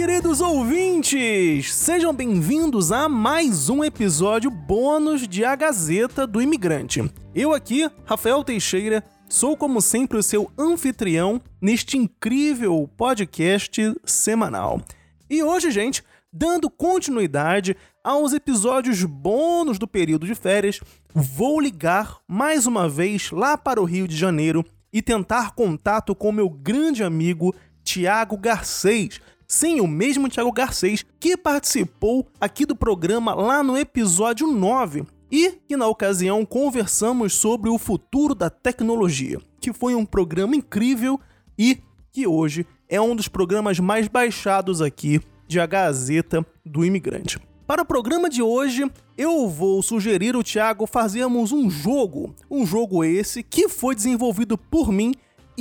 [0.00, 1.74] queridos ouvintes!
[1.74, 7.02] Sejam bem-vindos a mais um episódio bônus de A Gazeta do Imigrante.
[7.34, 14.80] Eu aqui, Rafael Teixeira, sou como sempre o seu anfitrião neste incrível podcast semanal.
[15.28, 20.80] E hoje, gente, dando continuidade aos episódios bônus do período de férias,
[21.14, 26.32] vou ligar mais uma vez lá para o Rio de Janeiro e tentar contato com
[26.32, 29.20] meu grande amigo Tiago Garcês.
[29.50, 35.58] Sim, o mesmo Tiago Garcês que participou aqui do programa lá no episódio 9 e
[35.66, 41.18] que na ocasião conversamos sobre o futuro da tecnologia, que foi um programa incrível
[41.58, 41.80] e
[42.12, 47.40] que hoje é um dos programas mais baixados aqui de A Gazeta do Imigrante.
[47.66, 48.88] Para o programa de hoje,
[49.18, 52.36] eu vou sugerir o Thiago fazermos um jogo.
[52.48, 55.12] Um jogo esse que foi desenvolvido por mim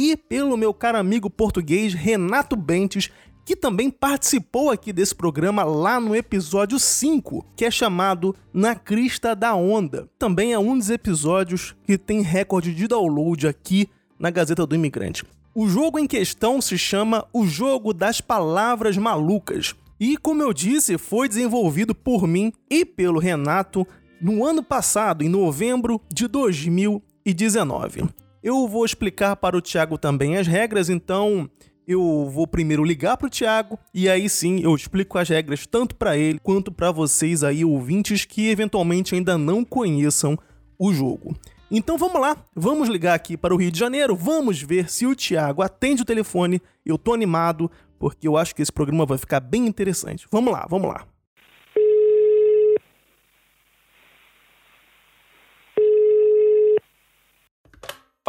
[0.02, 3.10] e pelo meu caro amigo português Renato Bentes,
[3.50, 9.36] que também participou aqui desse programa lá no episódio 5, que é chamado Na Crista
[9.36, 10.08] da Onda.
[10.20, 13.90] Também é um dos episódios que tem recorde de download aqui
[14.20, 15.24] na Gazeta do Imigrante.
[15.56, 19.74] O jogo em questão se chama O Jogo das Palavras Malucas.
[20.00, 23.84] E como eu disse, foi desenvolvido por mim e pelo Renato
[24.22, 28.04] no ano passado, em novembro de 2019.
[28.44, 31.50] Eu vou explicar para o Thiago também as regras, então
[31.90, 35.96] eu vou primeiro ligar para o Thiago e aí sim eu explico as regras tanto
[35.96, 40.38] para ele quanto para vocês aí ouvintes que eventualmente ainda não conheçam
[40.78, 41.36] o jogo.
[41.72, 45.16] Então vamos lá, vamos ligar aqui para o Rio de Janeiro, vamos ver se o
[45.16, 46.62] Thiago atende o telefone.
[46.86, 50.28] Eu tô animado, porque eu acho que esse programa vai ficar bem interessante.
[50.32, 51.08] Vamos lá, vamos lá.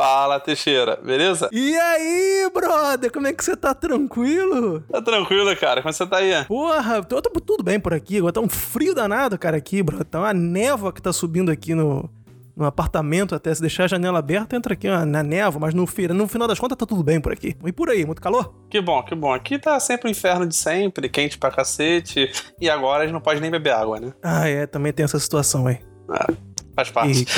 [0.00, 1.50] Fala, Teixeira, beleza?
[1.52, 3.74] E aí, brother, como é que você tá?
[3.74, 4.80] Tranquilo?
[4.90, 5.82] Tá tranquilo, cara.
[5.82, 6.42] Como você tá aí?
[6.46, 8.16] Porra, tô, tô tudo bem por aqui.
[8.16, 10.02] Agora tá um frio danado, cara, aqui, bro.
[10.02, 12.08] Tá uma névoa que tá subindo aqui no,
[12.56, 13.54] no apartamento até.
[13.54, 16.58] Se deixar a janela aberta, entra aqui ó, na névoa, mas no, no final das
[16.58, 17.54] contas tá tudo bem por aqui.
[17.62, 18.54] E por aí, muito calor?
[18.70, 19.34] Que bom, que bom.
[19.34, 22.32] Aqui tá sempre o inferno de sempre, quente pra cacete.
[22.58, 24.14] E agora a gente não pode nem beber água, né?
[24.22, 25.78] Ah, é, também tem essa situação aí.
[26.10, 26.34] É,
[26.80, 27.26] faz parte.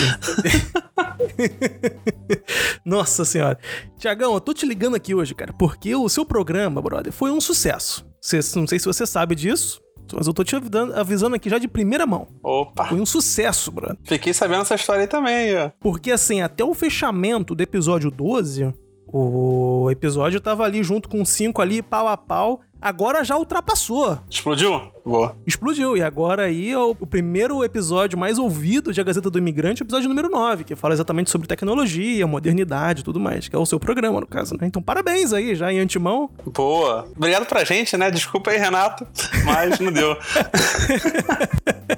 [2.84, 3.58] Nossa senhora.
[3.98, 7.40] Tiagão, eu tô te ligando aqui hoje, cara, porque o seu programa, brother, foi um
[7.40, 8.06] sucesso.
[8.20, 9.80] Cê, não sei se você sabe disso,
[10.12, 12.28] mas eu tô te avisando, avisando aqui já de primeira mão.
[12.42, 12.86] Opa!
[12.86, 13.98] Foi um sucesso, brother.
[14.04, 15.70] Fiquei sabendo essa história aí também, ó.
[15.80, 18.72] Porque assim, até o fechamento do episódio 12,
[19.06, 22.60] o episódio tava ali junto com 5 ali, pau a pau.
[22.80, 24.18] Agora já ultrapassou.
[24.28, 24.90] Explodiu?
[25.04, 25.36] Boa.
[25.46, 25.96] Explodiu.
[25.96, 29.82] E agora aí é o, o primeiro episódio mais ouvido de A Gazeta do Imigrante,
[29.82, 33.58] o episódio número 9, que fala exatamente sobre tecnologia, modernidade e tudo mais, que é
[33.58, 34.66] o seu programa, no caso, né?
[34.66, 36.30] Então parabéns aí, já em antemão.
[36.46, 37.08] Boa.
[37.16, 38.10] Obrigado pra gente, né?
[38.10, 39.06] Desculpa aí, Renato,
[39.44, 40.16] mas não deu.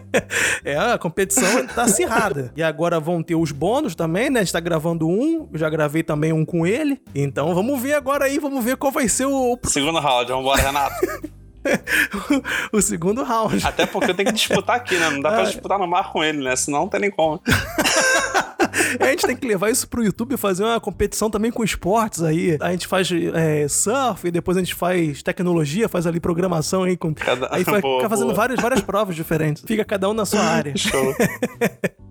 [0.65, 2.53] é, a competição tá acirrada.
[2.57, 4.41] E agora vão ter os bônus também, né?
[4.41, 7.01] A gente tá gravando um, eu já gravei também um com ele.
[7.15, 9.59] Então vamos ver agora aí, vamos ver qual vai ser o...
[9.65, 10.95] Segundo round, vambora, Renato.
[12.73, 13.67] o segundo round.
[13.67, 15.11] Até porque eu tenho que disputar aqui, né?
[15.11, 15.45] Não dá pra É.
[15.47, 16.55] disputar no mar com ele, né?
[16.57, 17.41] Senão não tem nem como.
[19.01, 22.23] a gente tem que levar isso pro YouTube e fazer uma competição também com esportes
[22.23, 22.57] aí.
[22.61, 26.97] A gente faz é, surf e depois a gente faz tecnologia, faz ali programação aí.
[26.97, 27.15] Com...
[27.15, 28.37] Cada- Aí vai Boa, ficar fazendo boa.
[28.37, 29.63] várias, várias provas diferentes.
[29.67, 30.75] Fica cada um na sua área.
[30.77, 31.15] Show.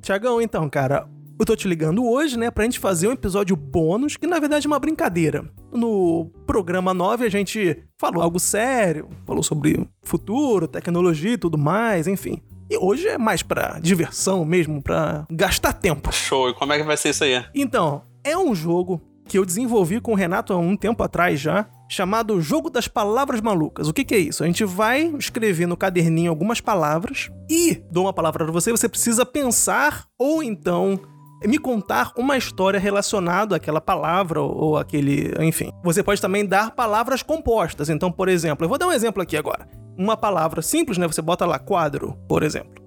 [0.02, 1.06] Tiagão, então, cara,
[1.44, 4.66] eu tô te ligando hoje, né, pra gente fazer um episódio bônus, que na verdade
[4.66, 5.44] é uma brincadeira.
[5.74, 12.08] No programa 9 a gente falou algo sério, falou sobre futuro, tecnologia e tudo mais,
[12.08, 12.42] enfim.
[12.70, 16.14] E hoje é mais pra diversão mesmo, pra gastar tempo.
[16.14, 16.50] Show.
[16.50, 17.44] E como é que vai ser isso aí?
[17.54, 21.66] Então, é um jogo que eu desenvolvi com o Renato há um tempo atrás já,
[21.90, 23.88] chamado Jogo das Palavras Malucas.
[23.88, 24.44] O que, que é isso?
[24.44, 28.88] A gente vai escrever no caderninho algumas palavras e dou uma palavra pra você, você
[28.88, 31.00] precisa pensar ou então
[31.48, 35.72] me contar uma história relacionada àquela palavra ou, ou aquele, enfim.
[35.84, 37.90] Você pode também dar palavras compostas.
[37.90, 39.68] Então, por exemplo, eu vou dar um exemplo aqui agora.
[39.98, 41.06] Uma palavra simples, né?
[41.08, 42.82] Você bota lá quadro, por exemplo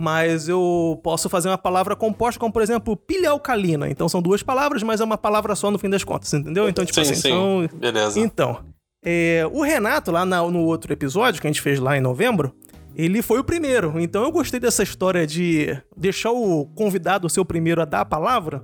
[0.00, 3.90] mas eu posso fazer uma palavra composta, como por exemplo, pilha alcalina.
[3.90, 6.68] Então são duas palavras, mas é uma palavra só no fim das contas, entendeu?
[6.68, 7.28] Então, tipo sim, assim, sim.
[7.28, 8.20] então, Beleza.
[8.20, 8.60] então
[9.04, 12.54] é, o Renato, lá na- no outro episódio que a gente fez lá em novembro,
[12.98, 13.94] ele foi o primeiro.
[14.00, 18.04] Então eu gostei dessa história de deixar o convidado ser o primeiro a dar a
[18.04, 18.62] palavra,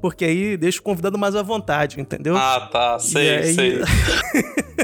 [0.00, 2.36] porque aí deixa o convidado mais à vontade, entendeu?
[2.36, 2.98] Ah, tá.
[2.98, 3.78] Sei, aí- sei.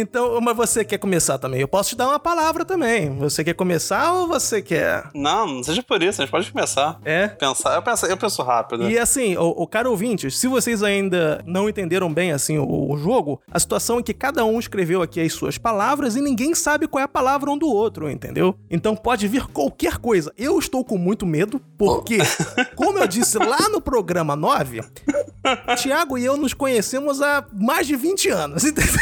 [0.00, 1.60] Então, mas você quer começar também?
[1.60, 3.16] Eu posso te dar uma palavra também.
[3.18, 5.08] Você quer começar ou você quer.
[5.14, 7.00] Não, não seja por isso, a gente pode começar.
[7.04, 7.28] É?
[7.28, 8.88] Pensar, eu penso, eu penso rápido.
[8.88, 12.96] E assim, o, o cara ouvinte, se vocês ainda não entenderam bem assim o, o
[12.96, 16.86] jogo, a situação é que cada um escreveu aqui as suas palavras e ninguém sabe
[16.86, 18.54] qual é a palavra um do outro, entendeu?
[18.70, 20.32] Então pode vir qualquer coisa.
[20.36, 22.18] Eu estou com muito medo, porque,
[22.76, 24.80] como eu disse lá no programa 9,
[25.76, 28.94] Tiago e eu nos conhecemos há mais de 20 anos, entendeu?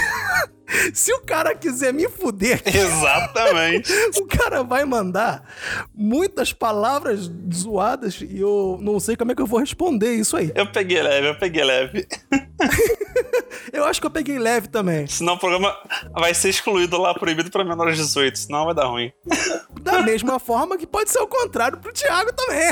[0.93, 3.93] Se o cara quiser me fuder, Exatamente.
[4.19, 5.45] o cara vai mandar
[5.95, 10.53] muitas palavras zoadas e eu não sei como é que eu vou responder isso aí.
[10.55, 12.07] Eu peguei leve, eu peguei leve.
[13.73, 15.07] Eu acho que eu peguei leve também.
[15.07, 15.77] Senão o programa
[16.13, 19.13] vai ser excluído lá, proibido pra menores de 18, senão vai dar ruim.
[19.81, 22.71] Da mesma forma que pode ser o contrário pro Thiago também.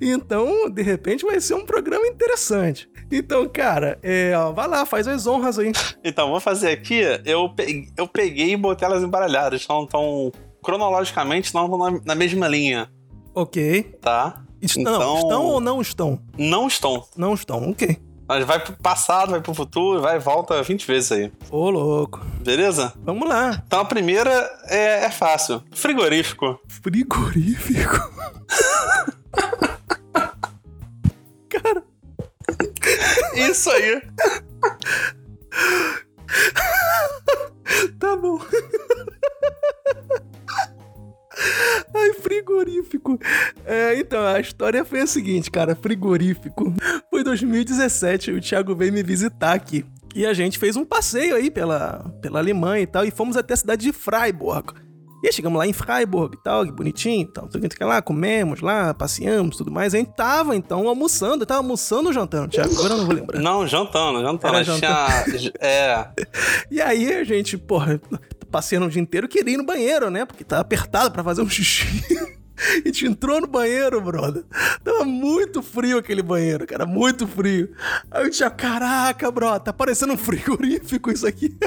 [0.00, 2.88] então, de repente, vai ser um programa interessante.
[3.10, 5.72] Então, cara, é, ó, vai lá, faz as honras aí.
[6.02, 11.54] Então, vou fazer aqui, eu peguei, eu peguei e botei elas embaralhadas, não tão cronologicamente,
[11.54, 12.90] não estão na, na mesma linha,
[13.34, 13.82] Ok.
[14.00, 14.42] tá?
[14.62, 16.20] Est- Então- Não, estão ou não estão?
[16.38, 17.04] Não estão.
[17.16, 17.98] Não estão, ok.
[18.26, 21.30] Mas vai pro passado, vai pro futuro, vai e volta 20 vezes aí.
[21.50, 22.18] Ô, louco.
[22.40, 22.94] Beleza?
[23.04, 23.62] Vamos lá.
[23.66, 24.30] Então a primeira
[24.66, 25.62] é, é fácil.
[25.72, 26.58] Frigorífico.
[26.66, 28.00] Frigorífico.
[31.50, 31.82] cara,
[33.34, 34.02] Isso aí.
[37.98, 38.40] tá bom.
[41.94, 43.18] Ai, frigorífico.
[43.64, 45.74] É, então, a história foi a seguinte, cara.
[45.74, 46.72] Frigorífico.
[47.10, 49.84] Foi 2017, o Thiago veio me visitar aqui.
[50.14, 53.54] E a gente fez um passeio aí pela, pela Alemanha e tal, e fomos até
[53.54, 54.72] a cidade de Freiburg.
[55.24, 57.44] E aí chegamos lá em Freiburg e tal, que bonitinho e tal.
[57.44, 59.94] Não sei o que lá, comemos lá, passeamos tudo mais.
[59.94, 61.46] A gente tava, então, almoçando.
[61.46, 62.74] Tava almoçando ou jantando, Thiago?
[62.74, 63.40] Agora eu não vou lembrar.
[63.40, 64.54] Não, jantando, jantando.
[64.54, 65.24] Era gente tinha.
[65.60, 66.08] É.
[66.70, 67.98] E aí a gente, porra,
[68.50, 70.26] passeando o dia inteiro, queria ir no banheiro, né?
[70.26, 71.86] Porque tava apertado pra fazer um xixi.
[72.84, 74.44] A gente entrou no banheiro, brother.
[74.82, 77.70] Tava muito frio aquele banheiro, cara, muito frio.
[78.10, 81.56] Aí eu tinha, caraca, bro, tá parecendo um frigorífico isso aqui.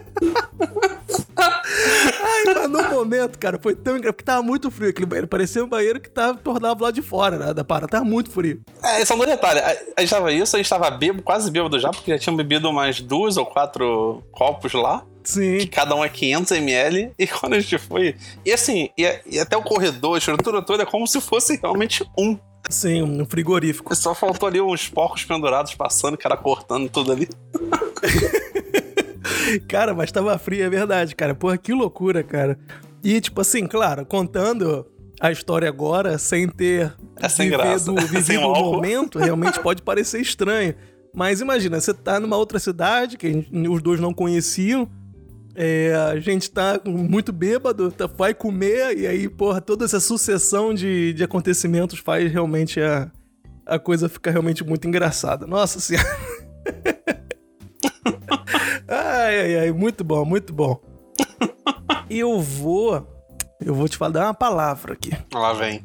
[1.37, 5.27] Ai, mas no momento, cara, foi tão engraçado, porque tava muito frio aquele banheiro.
[5.27, 7.87] Parecia um banheiro que tava tornava lá de fora, né, da parada.
[7.87, 8.61] Tava muito frio.
[8.83, 9.61] É, são dois detalhes.
[9.61, 12.35] A, a gente tava isso, a gente tava bêbado, quase bêbado já, porque já tinham
[12.35, 15.03] bebido umas duas ou quatro copos lá.
[15.27, 15.57] Sim.
[15.57, 18.15] que cada um é 500ml, e quando a gente foi.
[18.45, 22.03] E assim, e, e até o corredor, a estrutura toda é como se fosse realmente
[22.17, 22.37] um.
[22.69, 23.93] Sim, um frigorífico.
[23.95, 27.27] Só faltou ali uns porcos pendurados passando, o cara cortando tudo ali.
[29.67, 31.33] Cara, mas tava frio, é verdade, cara.
[31.35, 32.57] Porra, que loucura, cara.
[33.03, 34.85] E, tipo assim, claro, contando
[35.19, 37.91] a história agora, sem ter É sem graça.
[37.91, 40.75] vivido, Sem vivido o momento, realmente pode parecer estranho.
[41.13, 44.87] Mas imagina, você tá numa outra cidade, que os dois não conheciam,
[45.59, 50.71] é, a gente tá muito bêbado, tá, vai comer, e aí, porra, toda essa sucessão
[50.71, 53.09] de, de acontecimentos faz realmente a,
[53.65, 55.47] a coisa ficar realmente muito engraçada.
[55.47, 56.05] Nossa senhora.
[58.87, 60.79] ai, ai, ai, muito bom, muito bom.
[62.07, 63.07] E eu vou.
[63.59, 65.09] Eu vou te falar uma palavra aqui.
[65.33, 65.83] Lá vem.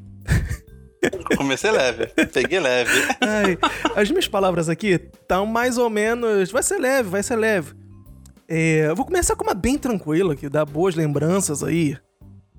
[1.35, 2.93] Comecei leve, peguei leve.
[3.23, 3.57] Ai,
[3.97, 6.53] as minhas palavras aqui estão mais ou menos.
[6.53, 7.82] Vai ser leve, vai ser leve.
[8.55, 11.97] É, eu vou começar com uma bem tranquila, que dá boas lembranças aí.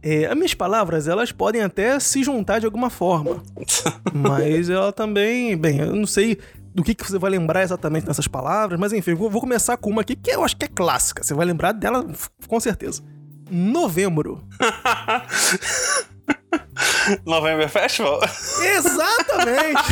[0.01, 3.43] É, as minhas palavras, elas podem até se juntar de alguma forma.
[4.11, 5.55] mas ela também.
[5.55, 6.39] Bem, eu não sei
[6.73, 9.91] do que, que você vai lembrar exatamente nessas palavras, mas enfim, vou, vou começar com
[9.91, 11.21] uma aqui que eu acho que é clássica.
[11.21, 12.03] Você vai lembrar dela
[12.47, 13.03] com certeza.
[13.51, 14.43] Novembro.
[17.23, 18.19] November Festival?
[18.63, 19.83] Exatamente!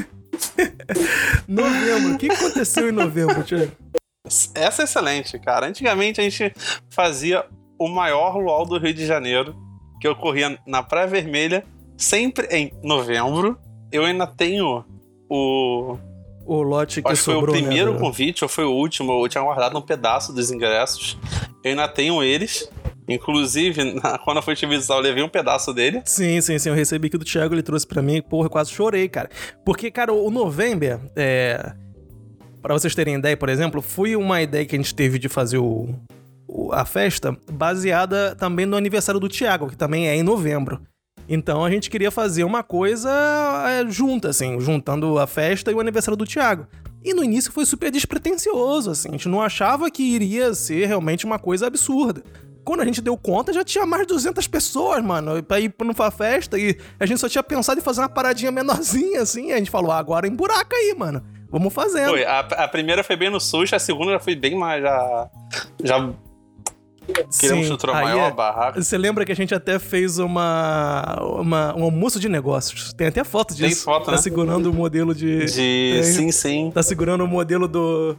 [1.56, 2.14] novembro.
[2.14, 3.72] O que aconteceu em novembro, Tiago?
[4.54, 5.66] Essa é excelente, cara.
[5.66, 6.52] Antigamente a gente
[6.90, 7.44] fazia
[7.78, 9.54] o maior luau do Rio de Janeiro,
[10.00, 11.64] que ocorria na Praia Vermelha,
[11.96, 13.58] sempre em novembro.
[13.92, 14.84] Eu ainda tenho
[15.28, 15.96] o.
[16.44, 19.24] O lote que acho que foi o sobrou, primeiro né, convite, ou foi o último.
[19.24, 21.18] Eu tinha guardado um pedaço dos ingressos.
[21.64, 22.70] Eu ainda tenho eles.
[23.08, 26.02] Inclusive, na- quando eu fui te visitar, eu levei um pedaço dele.
[26.04, 26.68] Sim, sim, sim.
[26.68, 28.20] Eu recebi aqui do Thiago, ele trouxe pra mim.
[28.22, 29.30] Porra, eu quase chorei, cara.
[29.64, 31.72] Porque, cara, o November, é...
[32.62, 35.58] Pra vocês terem ideia, por exemplo, foi uma ideia que a gente teve de fazer
[35.58, 35.88] o...
[36.48, 40.80] o- a festa baseada também no aniversário do Thiago, que também é em novembro.
[41.28, 43.10] Então a gente queria fazer uma coisa
[43.68, 46.66] é, junta, assim, juntando a festa e o aniversário do Thiago.
[47.04, 51.24] E no início foi super despretensioso, assim, a gente não achava que iria ser realmente
[51.24, 52.22] uma coisa absurda.
[52.66, 56.10] Quando a gente deu conta, já tinha mais de 200 pessoas, mano, pra ir pra
[56.10, 56.58] festa.
[56.58, 59.50] E a gente só tinha pensado em fazer uma paradinha menorzinha, assim.
[59.50, 61.22] E a gente falou, ah, agora emburaca aí, mano.
[61.48, 62.10] vamos fazendo.
[62.10, 64.82] Foi, a, a primeira foi bem no susto, a segunda já foi bem mais.
[64.82, 65.30] Já.
[65.84, 66.12] Já
[67.38, 68.82] queremos estruturar maior é- barraca.
[68.82, 72.92] Você lembra que a gente até fez uma, uma um almoço de negócios?
[72.94, 73.84] Tem até foto Tem disso.
[73.84, 74.18] foto, tá né?
[74.18, 75.44] segurando o modelo de.
[75.44, 76.00] De.
[76.00, 76.02] tem.
[76.02, 76.70] Sim, sim.
[76.74, 78.16] Tá segurando o modelo do.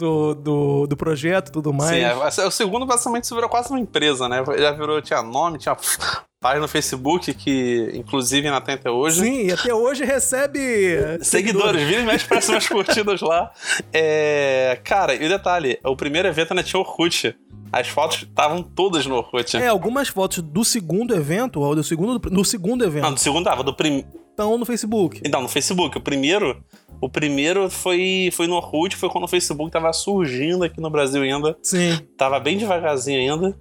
[0.00, 1.90] Do, do, do projeto e tudo mais.
[1.90, 4.42] Sim, é, o segundo basicamente isso virou quase uma empresa, né?
[4.58, 5.76] Já virou, tinha nome, tinha
[6.40, 9.20] página no Facebook, que inclusive ainda tem até hoje.
[9.20, 10.58] Sim, e até hoje recebe.
[11.20, 13.52] Seguidores, vira e mexe, parece umas curtidas lá.
[13.92, 17.36] É, cara, e o detalhe, o primeiro evento ainda tinha Orkut.
[17.70, 19.54] As fotos estavam todas no Orkut.
[19.58, 23.44] É, algumas fotos do segundo evento, ou do segundo, do segundo evento, Não, do segundo
[23.44, 24.08] tava, do primeiro.
[24.30, 25.20] estão no Facebook.
[25.24, 25.98] Então, no Facebook.
[25.98, 26.64] O primeiro,
[27.00, 31.22] o primeiro foi, foi no Orkut, foi quando o Facebook tava surgindo aqui no Brasil
[31.22, 31.56] ainda.
[31.62, 31.98] Sim.
[32.16, 33.56] Tava bem devagarzinho ainda.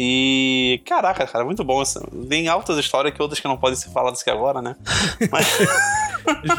[0.00, 0.80] E.
[0.86, 1.80] Caraca, cara, muito bom.
[1.80, 1.98] Assim.
[2.28, 4.76] Tem altas histórias que outras que não podem ser faladas aqui agora, né?
[5.30, 5.46] Mas.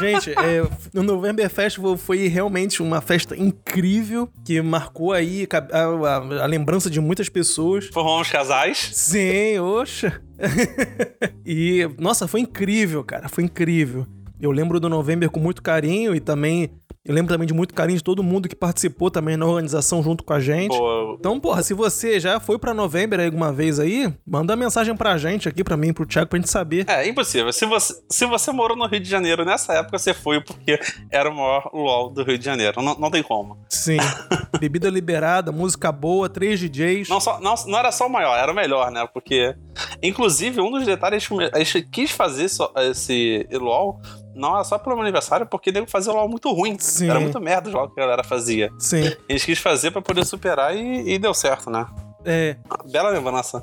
[0.00, 0.62] Gente, é,
[0.98, 6.90] o November Festival foi realmente uma festa incrível que marcou aí a, a- a lembrança
[6.90, 7.86] de muitas pessoas.
[7.92, 8.90] Formamos casais.
[8.92, 10.20] Sim, oxa.
[11.46, 13.28] e, nossa, foi incrível, cara.
[13.28, 14.06] Foi incrível.
[14.40, 16.70] Eu lembro do November com muito carinho e também.
[17.04, 20.22] Eu lembro também de muito carinho de todo mundo que participou também na organização junto
[20.22, 20.76] com a gente.
[20.76, 24.94] Pô, Então, porra, se você já foi pra November alguma vez aí, manda uma mensagem
[24.94, 26.84] pra gente aqui, pra mim, pro Thiago, pra gente saber.
[26.88, 27.52] É, impossível.
[27.52, 30.78] Se você, se você morou no Rio de Janeiro nessa época, você foi porque
[31.10, 32.82] era o maior luau do Rio de Janeiro.
[32.82, 33.56] Não, não tem como.
[33.68, 33.96] Sim.
[34.60, 37.08] Bebida liberada, música boa, três DJs.
[37.08, 39.08] Não, só, não, não era só o maior, era o melhor, né?
[39.12, 39.54] Porque,
[40.02, 42.46] inclusive, um dos detalhes, a gente quis fazer
[42.90, 44.00] esse luau
[44.34, 46.78] não era só pelo meu aniversário, porque nego fazia luau muito ruim.
[46.78, 47.10] Sim.
[47.10, 48.70] Era muito merda o luau que a galera fazia.
[48.78, 49.06] Sim.
[49.06, 51.86] A gente quis fazer pra poder superar e, e deu certo, né?
[52.24, 52.56] É.
[52.90, 53.62] Bela lembrança.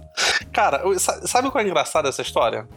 [0.51, 2.67] Cara, sabe qual é engraçado essa história?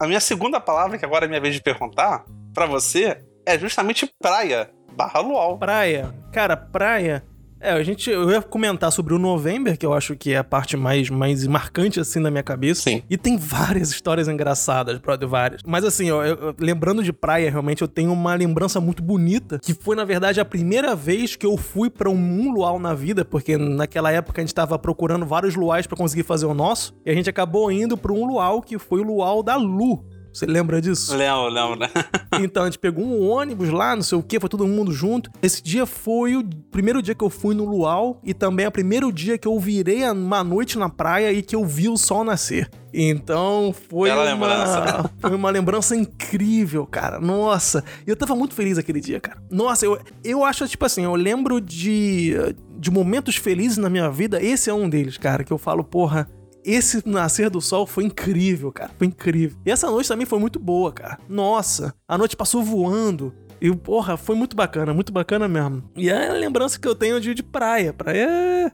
[0.00, 4.10] A minha segunda palavra, que agora é minha vez de perguntar, pra você, é justamente
[4.20, 5.58] praia barra luau.
[5.58, 6.14] Praia.
[6.32, 7.24] Cara, praia.
[7.60, 8.08] É, a gente.
[8.08, 11.46] Eu ia comentar sobre o November, que eu acho que é a parte mais, mais
[11.46, 12.80] marcante, assim, da minha cabeça.
[12.82, 13.02] Sim.
[13.10, 15.60] E tem várias histórias engraçadas, brother, várias.
[15.66, 19.58] Mas assim, ó, eu- eu- lembrando de praia, realmente, eu tenho uma lembrança muito bonita,
[19.58, 22.94] que foi, na verdade, a primeira vez que eu fui pra um, um luau na
[22.94, 26.94] vida, porque naquela época a gente tava procurando vários luais pra conseguir fazer o nosso,
[27.04, 30.02] e a gente acabou indo pra um luau que foi o luau da Lu.
[30.32, 31.14] Você lembra disso?
[31.16, 31.88] Lembro, lembro, né?
[32.42, 35.30] Então a gente pegou um ônibus lá, não sei o que, foi todo mundo junto.
[35.42, 38.72] Esse dia foi o primeiro dia que eu fui no luau e também é o
[38.72, 42.24] primeiro dia que eu virei uma noite na praia e que eu vi o sol
[42.24, 42.70] nascer.
[42.94, 45.10] Então foi Bela uma, lembrança.
[45.18, 47.20] foi uma lembrança incrível, cara.
[47.20, 49.42] Nossa, E eu tava muito feliz aquele dia, cara.
[49.50, 52.32] Nossa, eu, eu acho, tipo assim, eu lembro de,
[52.78, 54.42] de momentos felizes na minha vida.
[54.42, 56.28] Esse é um deles, cara, que eu falo, porra,
[56.74, 58.90] esse nascer do sol foi incrível, cara.
[58.98, 59.58] Foi incrível.
[59.64, 61.18] E essa noite também foi muito boa, cara.
[61.28, 63.34] Nossa, a noite passou voando.
[63.60, 65.84] E, porra, foi muito bacana, muito bacana mesmo.
[65.94, 67.92] E é a lembrança que eu tenho de, de praia.
[67.92, 68.72] Praia é,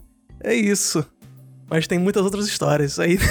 [0.52, 1.04] é isso.
[1.68, 2.92] Mas tem muitas outras histórias.
[2.92, 3.18] Isso aí.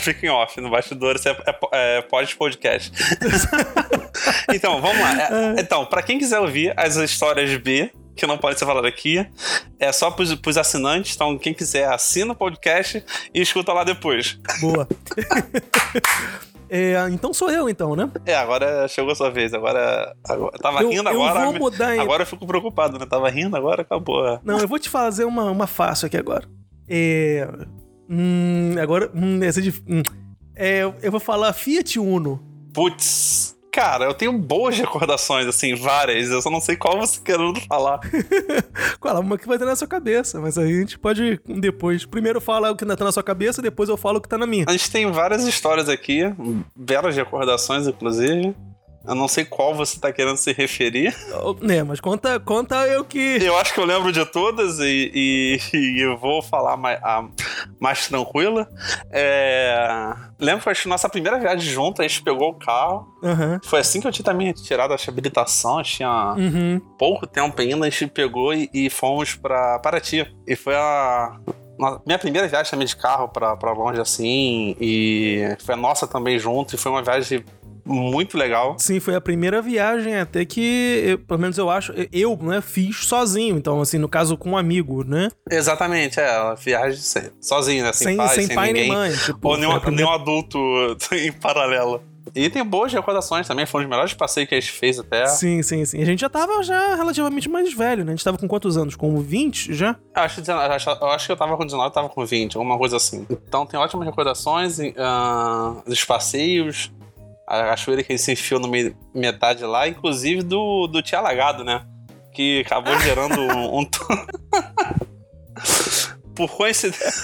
[0.00, 2.92] Fica em off, no bastidores é, é, é pós-podcast.
[4.54, 5.22] então, vamos lá.
[5.22, 9.24] É, então, pra quem quiser ouvir as histórias B, que não pode ser falado aqui,
[9.78, 11.14] é só pros, pros assinantes.
[11.14, 13.04] Então, quem quiser, assina o podcast
[13.34, 14.38] e escuta lá depois.
[14.60, 14.88] Boa.
[16.68, 18.10] É, então sou eu, então, né?
[18.24, 19.54] É, agora chegou a sua vez.
[19.54, 20.12] Agora.
[20.28, 21.44] agora tava Eu- rindo eu agora.
[21.44, 22.00] vou mudar, hein?
[22.00, 23.06] Agora eu fico preocupado, né?
[23.06, 24.40] Tava rindo, agora acabou.
[24.44, 26.44] Não, eu vou te fazer uma, uma fácil aqui agora.
[26.88, 27.48] É.
[28.10, 29.10] Hum, agora.
[29.14, 30.02] Hum, essa é dif- hum.
[30.56, 32.42] É, eu vou falar Fiat Uno.
[32.74, 33.55] Putz.
[33.76, 36.30] Cara, eu tenho boas recordações, assim, várias.
[36.30, 38.00] Eu só não sei qual você querendo falar.
[38.98, 42.06] Qual uma que vai ter na sua cabeça, mas aí a gente pode depois.
[42.06, 44.46] Primeiro fala o que tá na sua cabeça, depois eu falo o que tá na
[44.46, 44.64] minha.
[44.66, 46.22] A gente tem várias histórias aqui,
[46.74, 48.54] belas recordações, inclusive.
[49.06, 51.14] Eu não sei qual você tá querendo se referir.
[51.60, 53.38] Né, mas conta, conta eu que.
[53.40, 57.24] Eu acho que eu lembro de todas e, e- e eu vou falar mais, a,
[57.80, 58.68] mais tranquila.
[59.10, 63.06] É, lembro que a nossa primeira viagem junto, a gente pegou o carro.
[63.22, 63.60] Aham.
[63.64, 66.80] Foi assim que eu tinha também tirado a habilitação, tinha Uhum.
[66.98, 70.26] pouco tempo ainda, a gente pegou e, e fomos pra Paraty.
[70.46, 71.36] E foi a
[72.06, 76.74] minha primeira viagem também de carro pra longe assim, e foi a nossa também junto,
[76.74, 77.44] e foi uma viagem
[77.86, 78.76] muito legal.
[78.78, 83.06] Sim, foi a primeira viagem até que, eu- pelo menos eu acho, eu, né, fiz
[83.06, 83.56] sozinho.
[83.56, 85.28] Então, assim, no caso com um amigo, né?
[85.50, 87.00] Exatamente, é, a viagem
[87.40, 87.92] sozinho, né?
[87.92, 88.88] Sem, Sem, pai, sem, sem, pai ninguém.
[88.88, 89.12] nem mãe.
[89.12, 90.58] Tipo, Ou nenhum, primeira- nenhum adulto
[91.12, 92.02] em paralelo.
[92.34, 95.24] E tem boas recordações também, foi um dos melhores passeios que a gente fez até.
[95.26, 96.02] Sim, sim, sim.
[96.02, 98.12] A gente já tava já relativamente mais velho, né?
[98.12, 98.94] A gente tava com quantos anos?
[98.96, 99.96] Com 20 já?
[100.14, 102.08] Eu acho, que 19 eu acho, eu acho que eu tava com 19, eu tava
[102.08, 103.24] com 20, alguma coisa assim.
[103.30, 106.90] Então tem ótimas recordações, ah, dos passeios.
[107.46, 111.62] A cachoeira que ele se enfiou no meio, metade lá, inclusive do, do Tia Lagado,
[111.62, 111.86] né?
[112.32, 113.80] Que acabou gerando um.
[113.80, 113.90] um...
[116.34, 117.22] por coincidência.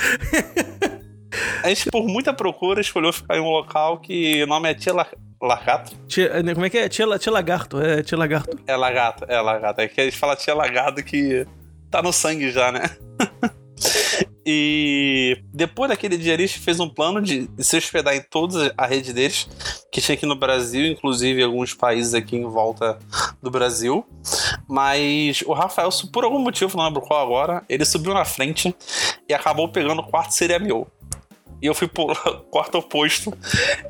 [1.63, 4.93] A gente, por muita procura, escolheu ficar em um local que o nome é Tia
[5.41, 5.97] Lagarto.
[6.07, 6.89] Tia, né, como é que é?
[6.89, 7.81] Tia, tia Lagarto.
[7.81, 8.59] É Tia Lagarto.
[8.67, 9.81] É Lagarto, é Lagarto.
[9.81, 11.47] É que a gente fala Tia Lagado que
[11.91, 12.83] tá no sangue já, né?
[14.45, 19.49] E depois daquele dia, fez um plano de se hospedar em toda a rede deles,
[19.93, 22.99] que tinha aqui no Brasil, inclusive alguns países aqui em volta
[23.41, 24.05] do Brasil.
[24.69, 28.75] Mas o Rafael, por algum motivo, não lembro qual agora, ele subiu na frente
[29.29, 30.89] e acabou pegando o quarto seria meu
[31.63, 32.09] e eu fui pro
[32.51, 33.33] quarto oposto,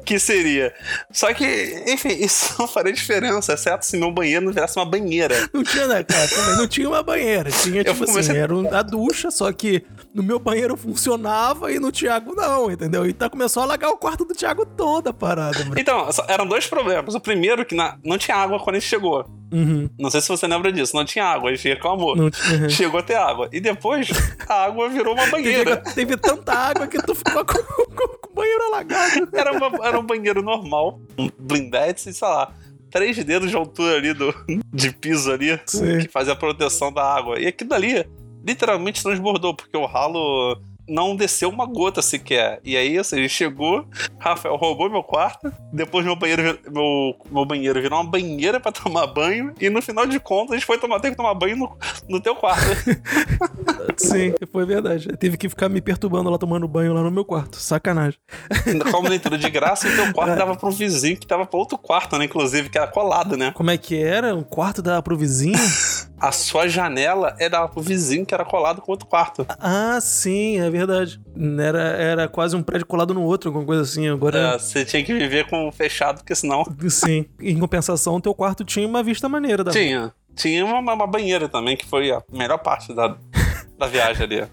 [0.05, 0.75] que seria.
[1.11, 5.49] Só que, enfim, isso não faria diferença, exceto se meu banheiro não virasse uma banheira.
[5.53, 6.29] Não tinha, né, cara?
[6.29, 7.51] Também não tinha uma banheira.
[7.51, 8.21] Tinha, tipo comecei...
[8.21, 9.83] assim, era a ducha, só que
[10.15, 13.07] no meu banheiro funcionava e no Thiago não, entendeu?
[13.07, 15.59] Então começou a alagar o quarto do Thiago toda a parada.
[15.61, 15.75] Mano.
[15.79, 17.15] Então, eram dois problemas.
[17.15, 17.97] O primeiro, que na...
[18.05, 19.25] não tinha água quando a gente chegou.
[19.53, 19.89] Uhum.
[19.99, 20.97] Não sei se você lembra disso.
[20.97, 22.17] Não tinha água, a gente reclamou.
[22.17, 22.69] Não, uhum.
[22.71, 23.49] Chegou a ter água.
[23.53, 24.09] E depois,
[24.49, 25.77] a água virou uma banheira.
[25.77, 27.62] Teve, teve tanta água que tu ficou com,
[27.95, 29.29] com, banheiro alagado.
[29.33, 32.55] Era, uma, era um banheiro normal, um blindete, sei lá
[32.93, 34.33] três dedos de altura ali do,
[34.73, 36.01] de piso ali, Sim.
[36.01, 37.41] que fazia a proteção da água.
[37.41, 38.07] E aquilo ali
[38.47, 42.61] literalmente transbordou, porque o ralo não desceu uma gota sequer.
[42.65, 43.87] E aí, assim, ele chegou,
[44.19, 49.07] Rafael roubou meu quarto, depois meu banheiro, meu, meu banheiro virou uma banheira para tomar
[49.07, 51.77] banho, e no final de contas a gente foi tomar, ter que tomar banho no,
[52.09, 52.63] no teu quarto.
[53.97, 55.09] Sim, foi verdade.
[55.09, 57.57] Eu tive que ficar me perturbando lá, tomando banho lá no meu quarto.
[57.57, 58.19] Sacanagem.
[58.91, 60.37] Como leitura de graça, o teu quarto é.
[60.37, 62.25] dava pro vizinho que tava pro outro quarto, né?
[62.25, 63.53] Inclusive, que era colado, né?
[63.53, 64.35] Como é que era?
[64.35, 65.59] Um quarto dava pro vizinho?
[66.23, 69.45] a sua janela é dava pro vizinho que era colado com outro quarto.
[69.59, 71.21] Ah, sim, é verdade.
[71.61, 74.09] Era, era quase um prédio colado no outro, alguma coisa assim.
[74.09, 74.55] Agora.
[74.55, 76.65] É, você tinha que viver com fechado, porque senão.
[76.89, 77.27] Sim.
[77.41, 80.13] Em compensação, teu quarto tinha uma vista maneira da Tinha.
[80.35, 83.17] Tinha uma, uma banheira também, que foi a melhor parte da,
[83.79, 84.47] da viagem ali.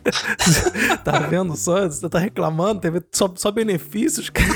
[1.03, 1.88] tá vendo só?
[1.88, 4.49] Você tá reclamando, teve só, só benefícios, cara.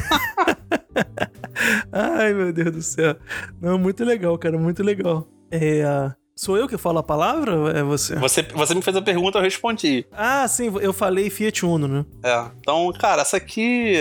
[1.91, 3.15] Ai, meu Deus do céu.
[3.61, 5.27] Não, muito legal, cara, muito legal.
[5.49, 6.13] É.
[6.35, 8.15] Sou eu que falo a palavra ou é você?
[8.15, 10.05] Você, você me fez a pergunta, eu respondi.
[10.11, 12.05] Ah, sim, eu falei Fiat Uno, né?
[12.23, 12.45] É.
[12.59, 13.97] Então, cara, essa aqui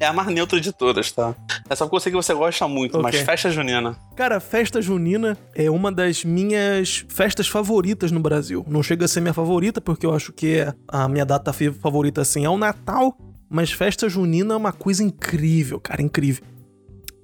[0.00, 1.34] é a mais neutra de todas, tá?
[1.70, 3.02] É coisa que você gosta muito, okay.
[3.02, 3.96] mas festa junina.
[4.16, 8.64] Cara, festa junina é uma das minhas festas favoritas no Brasil.
[8.68, 12.20] Não chega a ser minha favorita, porque eu acho que é a minha data favorita,
[12.20, 13.16] assim, é o Natal.
[13.48, 16.44] Mas festa junina é uma coisa incrível, cara, incrível.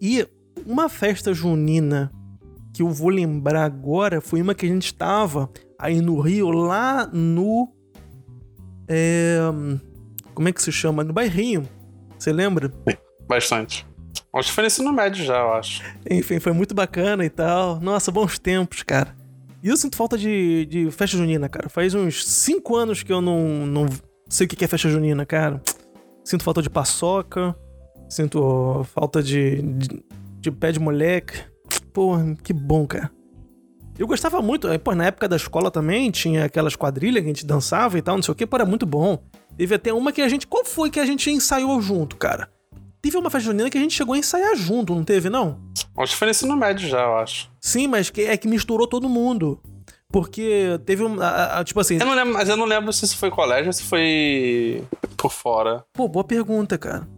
[0.00, 0.26] E
[0.64, 2.12] uma festa junina
[2.72, 7.06] que eu vou lembrar agora foi uma que a gente estava aí no Rio, lá
[7.12, 7.72] no.
[8.88, 9.38] É,
[10.34, 11.04] como é que se chama?
[11.04, 11.68] No bairrinho.
[12.18, 12.72] Você lembra?
[13.28, 13.86] Bastante.
[14.34, 15.82] Acho que foi no ensino médio já, eu acho.
[16.08, 17.80] Enfim, foi muito bacana e tal.
[17.80, 19.14] Nossa, bons tempos, cara.
[19.62, 21.68] E eu sinto falta de, de festa junina, cara.
[21.68, 23.86] Faz uns 5 anos que eu não, não
[24.28, 25.62] sei o que é festa junina, cara.
[26.24, 27.54] Sinto falta de paçoca.
[28.08, 30.04] Sinto falta de, de,
[30.40, 31.51] de pé de moleque.
[31.92, 33.10] Pô, que bom, cara.
[33.98, 37.46] Eu gostava muito, pô, na época da escola também tinha aquelas quadrilhas que a gente
[37.46, 39.22] dançava e tal, não sei o que, pô, era muito bom.
[39.56, 40.46] Teve até uma que a gente.
[40.46, 42.50] Qual foi que a gente ensaiou junto, cara?
[43.02, 45.60] Teve uma festa junina que a gente chegou a ensaiar junto, não teve, não?
[45.98, 47.50] Acho que foi no ensino médio já, eu acho.
[47.60, 49.60] Sim, mas que, é que misturou todo mundo.
[50.10, 51.20] Porque teve um.
[51.20, 51.98] A, a, tipo assim.
[51.98, 54.84] Eu não lembro, mas eu não lembro se isso foi colégio ou se foi
[55.16, 55.84] por fora.
[55.92, 57.08] Pô, boa pergunta, cara.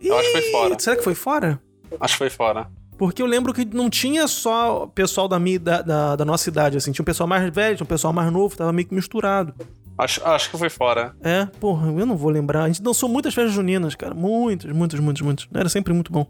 [0.00, 0.78] Eu acho que foi fora.
[0.78, 1.62] Será que foi fora?
[2.00, 2.70] Acho que foi fora.
[3.02, 6.76] Porque eu lembro que não tinha só pessoal da, minha, da, da, da nossa idade,
[6.76, 6.92] assim.
[6.92, 9.52] Tinha um pessoal mais velho, tinha um pessoal mais novo, tava meio que misturado.
[9.98, 11.12] Acho, acho que foi fora.
[11.20, 12.62] É, porra, eu não vou lembrar.
[12.62, 14.14] A gente dançou muitas festas juninas, cara.
[14.14, 15.48] Muitas, muitas, muitas, muitas.
[15.52, 16.24] Era sempre muito bom.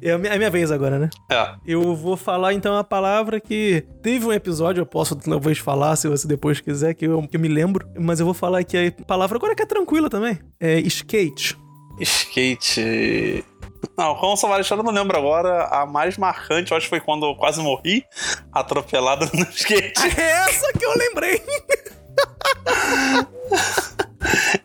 [0.00, 1.10] É a, minha, é a minha vez agora, né?
[1.30, 1.54] É.
[1.66, 6.08] Eu vou falar então a palavra que teve um episódio, eu posso talvez falar se
[6.08, 7.86] você depois quiser, que eu, que eu me lembro.
[7.94, 10.38] Mas eu vou falar aqui a palavra agora que é tranquila também.
[10.58, 11.58] É skate.
[12.00, 13.44] Skate.
[13.96, 15.64] Não, São Marechal eu não lembro agora.
[15.64, 18.04] A mais marcante, eu acho que foi quando eu quase morri,
[18.52, 20.00] atropelado no skate.
[20.18, 21.42] É essa que eu lembrei.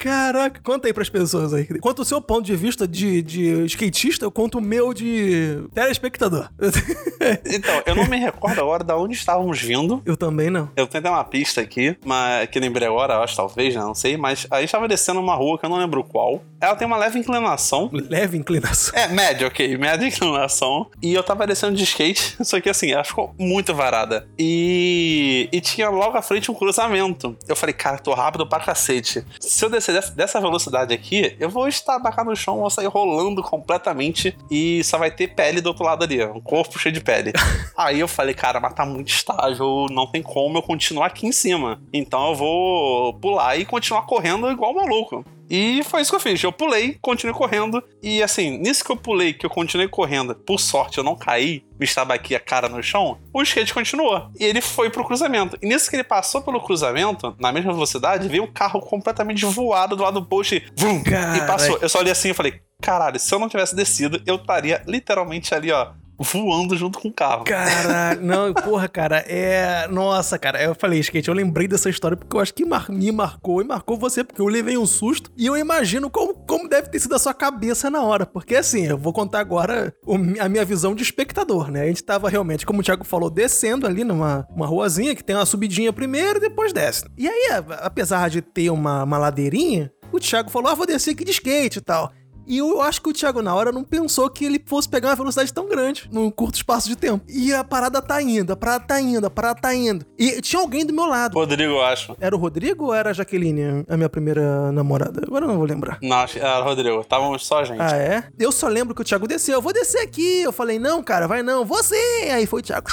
[0.02, 1.66] Caraca, conta aí pras pessoas aí.
[1.80, 6.50] Conta o seu ponto de vista de, de skatista, eu conto o meu de telespectador.
[7.46, 10.02] então, eu não me recordo agora de onde estávamos vindo.
[10.04, 10.72] Eu também não.
[10.76, 13.82] Eu tentei uma pista aqui, mas que lembrei agora, acho talvez, né?
[13.82, 16.42] Não sei, mas a gente estava descendo uma rua que eu não lembro qual.
[16.60, 17.92] Ela tem uma leve inclinação.
[17.94, 18.98] Leve inclinação?
[18.98, 19.78] É, média, ok.
[19.78, 20.90] Média inclinação.
[21.00, 24.28] E eu tava descendo de skate, só que assim, ela ficou muito varada.
[24.38, 27.38] E, e tinha logo à frente um cruzamento.
[27.48, 29.24] Eu falei, cara, tô rápido pra cacete.
[29.40, 33.42] Se eu descer ser dessa, velocidade aqui, eu vou estabacar no chão, vou sair rolando
[33.42, 37.32] completamente e só vai ter pele do outro lado ali, um corpo cheio de pele.
[37.78, 41.32] Aí eu falei, cara, mas tá muito estável, não tem como eu continuar aqui em
[41.32, 41.82] cima.
[41.94, 45.24] Então eu vou pular e continuar correndo igual maluco.
[45.52, 46.42] E foi isso que eu fiz.
[46.42, 47.84] Eu pulei, continuei correndo.
[48.02, 51.66] E assim, nisso que eu pulei, que eu continuei correndo, por sorte eu não caí,
[51.78, 54.30] me estava aqui a cara no chão, o skate continuou.
[54.40, 55.58] E ele foi pro cruzamento.
[55.62, 59.98] E nisso que ele passou pelo cruzamento, na mesma velocidade, veio um carro completamente voado
[59.98, 61.04] do lado do post e, vum,
[61.36, 61.78] e passou.
[61.82, 65.54] Eu só olhei assim e falei, caralho, se eu não tivesse descido, eu estaria literalmente
[65.54, 67.44] ali, ó, voando junto com o carro.
[67.44, 69.88] Cara, não, porra, cara, é.
[69.88, 72.90] Nossa, cara, eu falei, skate, eu lembrei dessa história porque eu acho que mar...
[72.90, 76.68] me marcou e marcou você, porque eu levei um susto e eu imagino como, como
[76.68, 78.26] deve ter sido a sua cabeça na hora.
[78.26, 79.94] Porque assim, eu vou contar agora
[80.40, 81.84] a minha visão de espectador, né?
[81.84, 85.36] A gente tava realmente, como o Thiago falou, descendo ali numa uma ruazinha que tem
[85.36, 87.06] uma subidinha primeiro e depois desce.
[87.18, 91.24] E aí, apesar de ter uma, uma ladeirinha, o Thiago falou: ah, vou descer aqui
[91.24, 92.12] de skate e tal.
[92.46, 95.16] E eu acho que o Thiago, na hora, não pensou que ele fosse pegar uma
[95.16, 97.24] velocidade tão grande num curto espaço de tempo.
[97.28, 100.06] E a parada tá indo, a parada tá indo, a parada tá indo.
[100.18, 101.34] E tinha alguém do meu lado.
[101.34, 102.16] Rodrigo, eu acho.
[102.20, 105.22] Era o Rodrigo ou era a Jaqueline, a minha primeira namorada?
[105.26, 106.00] Agora eu não vou lembrar.
[106.02, 107.02] Não, era o Rodrigo.
[107.02, 107.82] Estávamos só a gente.
[107.82, 108.24] Ah, é?
[108.40, 109.56] Eu só lembro que o Thiago desceu.
[109.56, 110.42] Eu vou descer aqui.
[110.42, 111.66] Eu falei, não, cara, vai não.
[111.66, 111.96] Você!
[112.32, 112.90] Aí foi o Thiago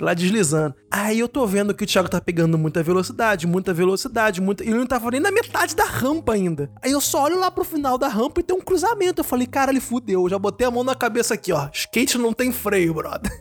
[0.00, 0.74] lá deslizando.
[0.90, 4.64] Aí eu tô vendo que o Thiago tá pegando muita velocidade, muita velocidade, muita.
[4.64, 6.70] E ele não tava nem na metade da rampa ainda.
[6.82, 9.20] Aí eu só olho lá pro final da rampa e tem um cruzamento.
[9.20, 10.22] Eu falei, cara, ele fudeu.
[10.22, 11.68] Eu já botei a mão na cabeça aqui, ó.
[11.72, 13.30] Skate não tem freio, brother.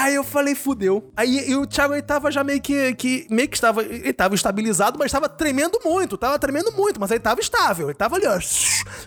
[0.00, 1.10] Aí eu falei, fudeu.
[1.14, 3.26] Aí e o Thiago ele tava já meio que, que.
[3.30, 3.82] meio que estava.
[3.82, 6.16] Ele tava estabilizado, mas tava tremendo muito.
[6.16, 7.88] Tava tremendo muito, mas ele tava estável.
[7.88, 8.38] Ele tava ali, ó.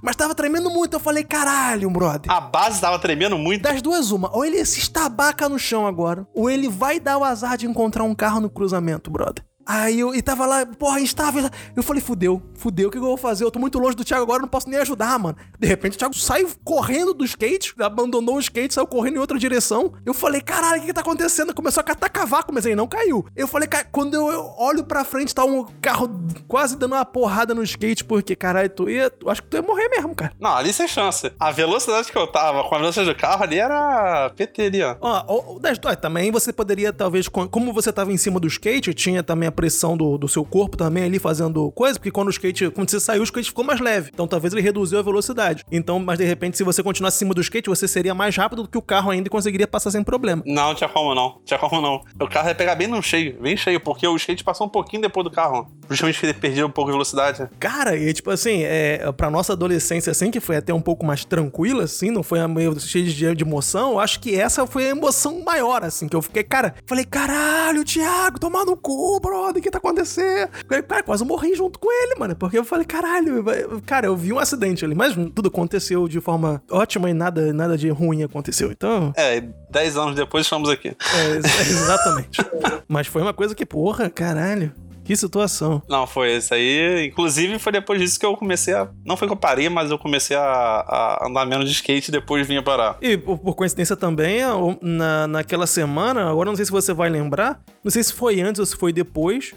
[0.01, 0.95] Mas tava tremendo muito.
[0.95, 2.29] Eu falei, caralho, brother.
[2.31, 3.61] A base tava tremendo muito.
[3.61, 4.35] Das duas, uma.
[4.35, 8.03] Ou ele se estabaca no chão agora, ou ele vai dar o azar de encontrar
[8.03, 9.43] um carro no cruzamento, brother.
[9.65, 11.49] Aí eu e tava lá, porra, instável.
[11.75, 13.43] Eu falei, fudeu, fudeu, o que eu vou fazer?
[13.43, 15.37] Eu tô muito longe do Thiago agora, não posso nem ajudar, mano.
[15.59, 19.37] De repente o Thiago sai correndo do skate, abandonou o skate, saiu correndo em outra
[19.39, 19.93] direção.
[20.05, 21.53] Eu falei, caralho, o que, que tá acontecendo?
[21.53, 23.25] Começou a catar cavaco, mas aí não caiu.
[23.35, 26.09] Eu falei, quando eu olho pra frente, tá um carro
[26.47, 29.11] quase dando uma porrada no skate, porque, caralho, tu ia.
[29.27, 30.33] Acho que tu ia morrer mesmo, cara.
[30.39, 31.31] Não, ali sem chance.
[31.39, 34.95] A velocidade que eu tava, com a velocidade do carro ali era PT ali, ó.
[34.99, 39.47] Ó, ó também você poderia, talvez, como você tava em cima do skate, tinha também
[39.47, 42.89] a pressão do, do seu corpo também ali fazendo coisa, porque quando o skate, quando
[42.89, 44.11] você saiu, o skate ficou mais leve.
[44.13, 45.63] Então talvez ele reduziu a velocidade.
[45.71, 48.67] Então, mas de repente, se você continuasse acima do skate, você seria mais rápido do
[48.67, 50.43] que o carro ainda e conseguiria passar sem problema.
[50.45, 51.39] Não, tinha como não.
[51.45, 52.01] Tinha como não.
[52.19, 55.01] O carro ia pegar bem no cheio, bem cheio, porque o skate passou um pouquinho
[55.01, 55.67] depois do carro.
[55.89, 57.47] Justamente que ele perdia um pouco de velocidade.
[57.59, 61.23] Cara, e tipo assim, é, pra nossa adolescência, assim, que foi até um pouco mais
[61.23, 64.89] tranquila, assim, não foi meio cheio de, de emoção, eu acho que essa foi a
[64.89, 69.63] emoção maior, assim, que eu fiquei, cara, falei, caralho, Thiago, tomar no cu, brother, o
[69.63, 70.49] que tá acontecer?
[70.87, 72.35] Cara, quase morri junto com ele, mano.
[72.35, 73.43] Porque eu falei, caralho,
[73.85, 77.77] cara, eu vi um acidente ali, mas tudo aconteceu de forma ótima e nada, nada
[77.77, 78.71] de ruim aconteceu.
[78.71, 79.13] Então.
[79.15, 80.89] É, dez anos depois estamos aqui.
[80.89, 82.41] É, exatamente.
[82.87, 84.71] mas foi uma coisa que, porra, caralho.
[85.03, 85.81] Que situação.
[85.87, 87.07] Não, foi isso aí.
[87.07, 88.89] Inclusive, foi depois disso que eu comecei a.
[89.05, 92.11] Não foi que eu parei, mas eu comecei a, a andar menos de skate e
[92.11, 92.97] depois vinha parar.
[93.01, 94.39] E por, por, coincidência também,
[94.81, 98.59] na, naquela semana, agora não sei se você vai lembrar, não sei se foi antes
[98.59, 99.53] ou se foi depois,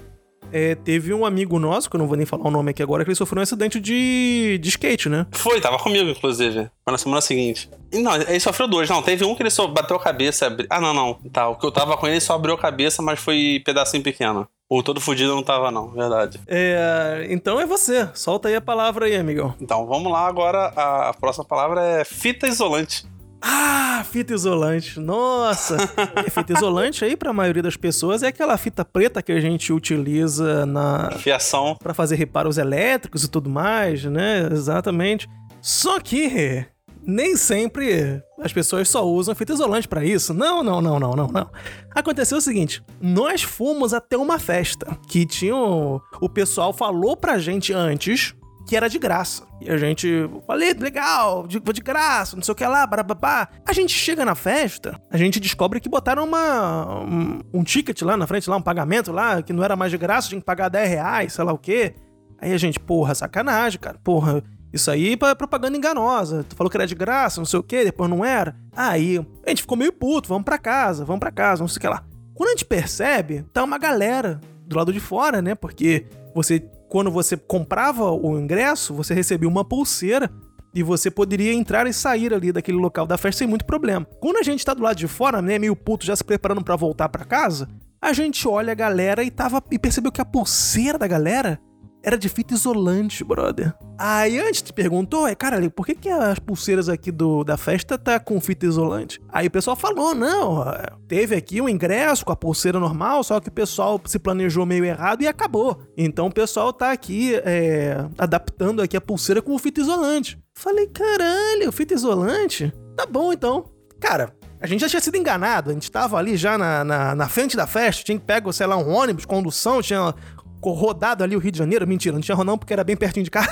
[0.51, 3.03] é, teve um amigo nosso, que eu não vou nem falar o nome aqui agora,
[3.03, 5.25] que ele sofreu um acidente de, de skate, né?
[5.31, 6.69] Foi, tava comigo, inclusive.
[6.83, 7.69] Foi na semana seguinte.
[7.91, 8.89] E não, ele sofreu dois.
[8.89, 10.47] Não, teve um que ele só bateu a cabeça.
[10.47, 10.67] Abri...
[10.69, 11.13] Ah, não, não.
[11.31, 14.47] Tá, o que eu tava com ele só abriu a cabeça, mas foi pedacinho pequeno.
[14.69, 16.41] O todo fudido não tava, não, verdade.
[16.45, 18.09] É, então é você.
[18.13, 19.55] Solta aí a palavra aí, amigão.
[19.61, 20.73] Então, vamos lá agora.
[20.75, 23.05] A próxima palavra é fita isolante.
[23.41, 24.99] Ah, fita isolante.
[24.99, 25.77] Nossa!
[26.31, 29.71] fita isolante aí, para a maioria das pessoas, é aquela fita preta que a gente
[29.71, 31.11] utiliza na.
[31.11, 31.75] Fiação.
[31.81, 34.47] Para fazer reparos elétricos e tudo mais, né?
[34.51, 35.27] Exatamente.
[35.61, 36.65] Só que
[37.07, 40.33] nem sempre as pessoas só usam fita isolante para isso.
[40.33, 41.49] Não, não, não, não, não, não.
[41.95, 45.55] Aconteceu o seguinte: nós fomos até uma festa que tinha.
[45.55, 48.35] O pessoal falou pra gente antes
[48.67, 49.47] que era de graça.
[49.61, 53.47] E a gente, falei, legal, de, de graça, não sei o que lá, barabá.
[53.65, 58.17] A gente chega na festa, a gente descobre que botaram uma, um, um, ticket lá
[58.17, 60.67] na frente, lá, um pagamento lá, que não era mais de graça, tinha que pagar
[60.67, 61.95] 10 reais, sei lá o quê.
[62.39, 64.43] Aí a gente, porra, sacanagem, cara, porra.
[64.71, 66.43] Isso aí é propaganda enganosa.
[66.43, 68.53] Tu falou que era de graça, não sei o quê, depois não era.
[68.75, 71.81] Aí a gente ficou meio puto, vamos para casa, vamos para casa, não sei o
[71.81, 72.03] que lá.
[72.35, 75.55] Quando a gente percebe, tá uma galera do lado de fora, né?
[75.55, 80.31] Porque você quando você comprava o ingresso, você recebia uma pulseira
[80.73, 84.05] e você poderia entrar e sair ali daquele local da festa sem muito problema.
[84.19, 86.75] Quando a gente tá do lado de fora, né, meio puto, já se preparando para
[86.75, 87.67] voltar para casa,
[88.01, 91.59] a gente olha a galera e tava e percebeu que a pulseira da galera
[92.07, 93.73] era de fita isolante, brother.
[93.97, 97.97] Aí antes te perguntou, é, cara, por que, que as pulseiras aqui do, da festa
[97.97, 99.19] tá com fita isolante?
[99.27, 100.63] Aí o pessoal falou, não,
[101.05, 104.85] teve aqui um ingresso com a pulseira normal, só que o pessoal se planejou meio
[104.85, 105.81] errado e acabou.
[105.97, 110.39] Então o pessoal tá aqui é, adaptando aqui a pulseira com fita isolante.
[110.55, 112.73] Falei, caralho, fita isolante?
[112.95, 113.65] Tá bom então.
[113.99, 117.29] Cara, a gente já tinha sido enganado, a gente tava ali já na, na, na
[117.29, 120.15] frente da festa, tinha que pegar, sei lá, um ônibus, condução, tinha
[120.61, 121.87] rodado ali o Rio de Janeiro.
[121.87, 123.49] Mentira, não tinha não, porque era bem pertinho de casa.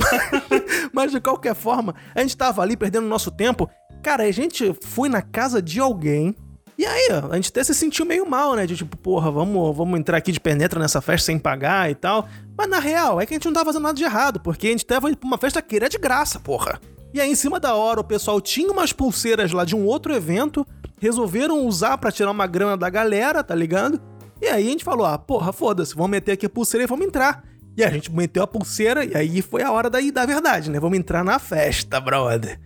[0.92, 3.68] mas, de qualquer forma, a gente tava ali perdendo nosso tempo.
[4.02, 6.34] Cara, a gente foi na casa de alguém.
[6.78, 8.66] E aí, a gente até se sentiu meio mal, né?
[8.66, 12.26] De tipo, porra, vamos, vamos entrar aqui de penetra nessa festa sem pagar e tal.
[12.56, 14.70] Mas na real, é que a gente não tava fazendo nada de errado, porque a
[14.70, 16.80] gente tava indo pra uma festa que era de graça, porra.
[17.12, 20.14] E aí, em cima da hora, o pessoal tinha umas pulseiras lá de um outro
[20.14, 20.66] evento,
[20.98, 24.00] resolveram usar para tirar uma grana da galera, tá ligado?
[24.40, 27.06] E aí a gente falou: ah, porra, foda-se, vamos meter aqui a pulseira e vamos
[27.06, 27.44] entrar.
[27.76, 30.80] E a gente meteu a pulseira, e aí foi a hora daí da verdade, né?
[30.80, 32.58] Vamos entrar na festa, brother.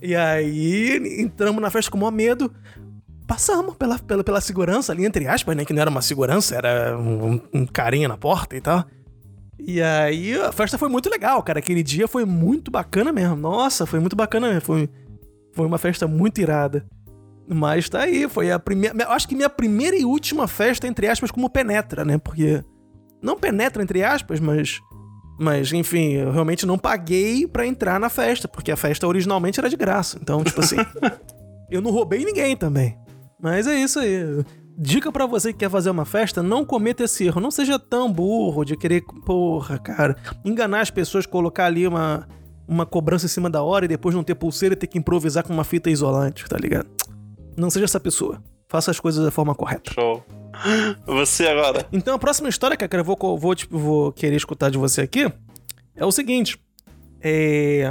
[0.00, 2.52] E aí entramos na festa com o maior medo.
[3.26, 5.64] Passamos pela, pela, pela segurança ali, entre aspas, né?
[5.64, 8.84] Que não era uma segurança, era um, um carinha na porta e tal.
[9.58, 11.58] E aí a festa foi muito legal, cara.
[11.58, 13.36] Aquele dia foi muito bacana mesmo.
[13.36, 14.62] Nossa, foi muito bacana mesmo.
[14.62, 14.88] Foi,
[15.52, 16.86] foi uma festa muito irada.
[17.48, 19.08] Mas tá aí, foi a primeira.
[19.08, 22.18] Acho que minha primeira e última festa, entre aspas, como penetra, né?
[22.18, 22.62] Porque.
[23.22, 24.80] Não penetra, entre aspas, mas.
[25.38, 29.68] Mas, enfim, eu realmente não paguei para entrar na festa, porque a festa originalmente era
[29.68, 30.18] de graça.
[30.20, 30.76] Então, tipo assim.
[31.70, 32.96] eu não roubei ninguém também.
[33.40, 34.44] Mas é isso aí.
[34.78, 37.40] Dica para você que quer fazer uma festa, não cometa esse erro.
[37.40, 42.26] Não seja tão burro de querer, porra, cara, enganar as pessoas, colocar ali uma,
[42.66, 45.44] uma cobrança em cima da hora e depois não ter pulseira e ter que improvisar
[45.44, 46.88] com uma fita isolante, tá ligado?
[47.56, 48.42] Não seja essa pessoa.
[48.68, 49.92] Faça as coisas da forma correta.
[49.92, 50.24] Show.
[51.06, 51.86] Você agora.
[51.92, 55.30] Então a próxima história, cara, eu vou, vou, tipo, vou querer escutar de você aqui
[55.96, 56.58] é o seguinte.
[57.22, 57.88] É.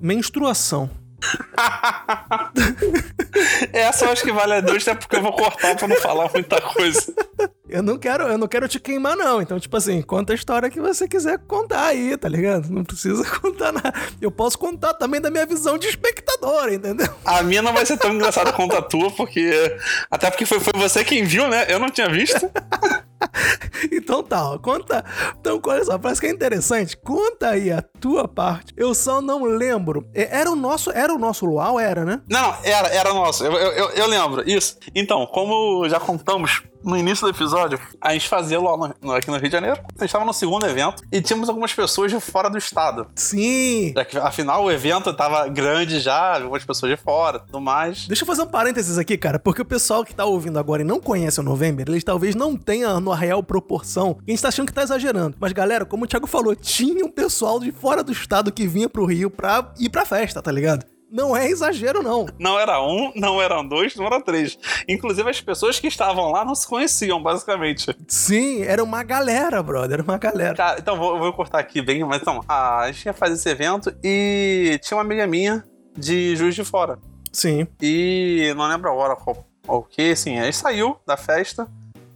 [0.00, 0.88] Menstruação.
[3.72, 6.30] Essa eu acho que vale a dois, até porque eu vou cortar pra não falar
[6.32, 7.12] muita coisa.
[7.70, 9.40] Eu não quero, eu não quero te queimar, não.
[9.40, 12.68] Então, tipo assim, conta a história que você quiser contar aí, tá ligado?
[12.68, 13.92] Não precisa contar nada.
[14.20, 17.08] Eu posso contar também da minha visão de espectador, entendeu?
[17.24, 19.76] A minha não vai ser tão engraçada quanto a tua, porque.
[20.10, 21.66] Até porque foi, foi você quem viu, né?
[21.68, 22.50] Eu não tinha visto.
[23.90, 25.04] então tá, ó, conta.
[25.40, 26.96] Então, olha só, parece que é interessante.
[26.96, 28.74] Conta aí a tua parte.
[28.76, 30.08] Eu só não lembro.
[30.14, 32.20] É, era o nosso, era o nosso luau, era, né?
[32.28, 33.44] Não, não, era, era nosso.
[33.44, 34.78] Eu, eu, eu lembro, isso.
[34.94, 39.36] Então, como já contamos no início do episódio, a gente fazia lá no, aqui no
[39.36, 39.80] Rio de Janeiro.
[39.80, 43.06] A gente estava no segundo evento e tínhamos algumas pessoas de fora do estado.
[43.14, 43.92] Sim!
[43.94, 48.06] Já que, afinal, o evento estava grande já, algumas pessoas de fora tudo mais.
[48.06, 50.84] Deixa eu fazer um parênteses aqui, cara, porque o pessoal que tá ouvindo agora e
[50.84, 54.18] não conhece o November, eles talvez não tenham a real proporção.
[54.26, 55.36] E a gente tá achando que tá exagerando.
[55.38, 58.88] Mas, galera, como o Thiago falou, tinha um pessoal de fora do estado que vinha
[58.88, 60.84] pro Rio pra ir pra festa, tá ligado?
[61.10, 62.26] Não é exagero, não.
[62.38, 64.56] Não era um, não eram dois, não eram três.
[64.88, 67.94] Inclusive, as pessoas que estavam lá não se conheciam, basicamente.
[68.06, 69.94] Sim, era uma galera, brother.
[69.94, 70.54] Era uma galera.
[70.54, 73.92] Tá, então vou, vou cortar aqui bem, mas então, a gente ia fazer esse evento
[74.04, 75.64] e tinha uma amiga minha
[75.96, 76.98] de Juiz de Fora.
[77.32, 77.66] Sim.
[77.80, 81.68] E não lembro agora qual, o que, assim, aí saiu da festa.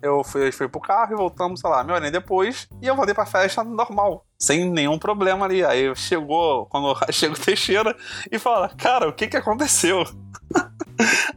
[0.04, 2.68] Eu fui, fui pro carro e voltamos, sei lá, meia hora depois.
[2.82, 5.64] E eu voltei pra festa normal, sem nenhum problema ali.
[5.64, 7.96] Aí chegou, quando chega o Teixeira
[8.30, 10.04] e fala: Cara, o que que aconteceu?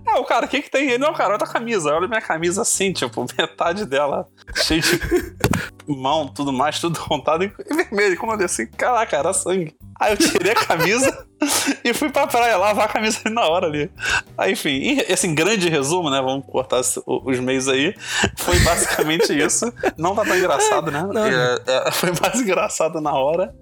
[0.05, 0.87] É, o cara, o que que tem?
[0.87, 1.91] Ele, não, cara, olha a camisa.
[1.91, 5.35] Olha minha camisa assim, tipo, metade dela cheia de
[5.87, 8.17] mão, tudo mais, tudo contado em vermelho.
[8.17, 9.75] Como eu disse assim, caraca, era sangue.
[9.99, 11.27] Aí eu tirei a camisa
[11.83, 13.91] e fui pra praia lavar a camisa ali na hora ali.
[14.37, 16.21] Aí, enfim, esse assim, grande resumo, né?
[16.21, 17.95] Vamos cortar os meios aí.
[18.37, 19.71] Foi basicamente isso.
[19.97, 21.07] Não tá tão engraçado, né?
[21.11, 23.53] Não, é, é, foi mais engraçado na hora.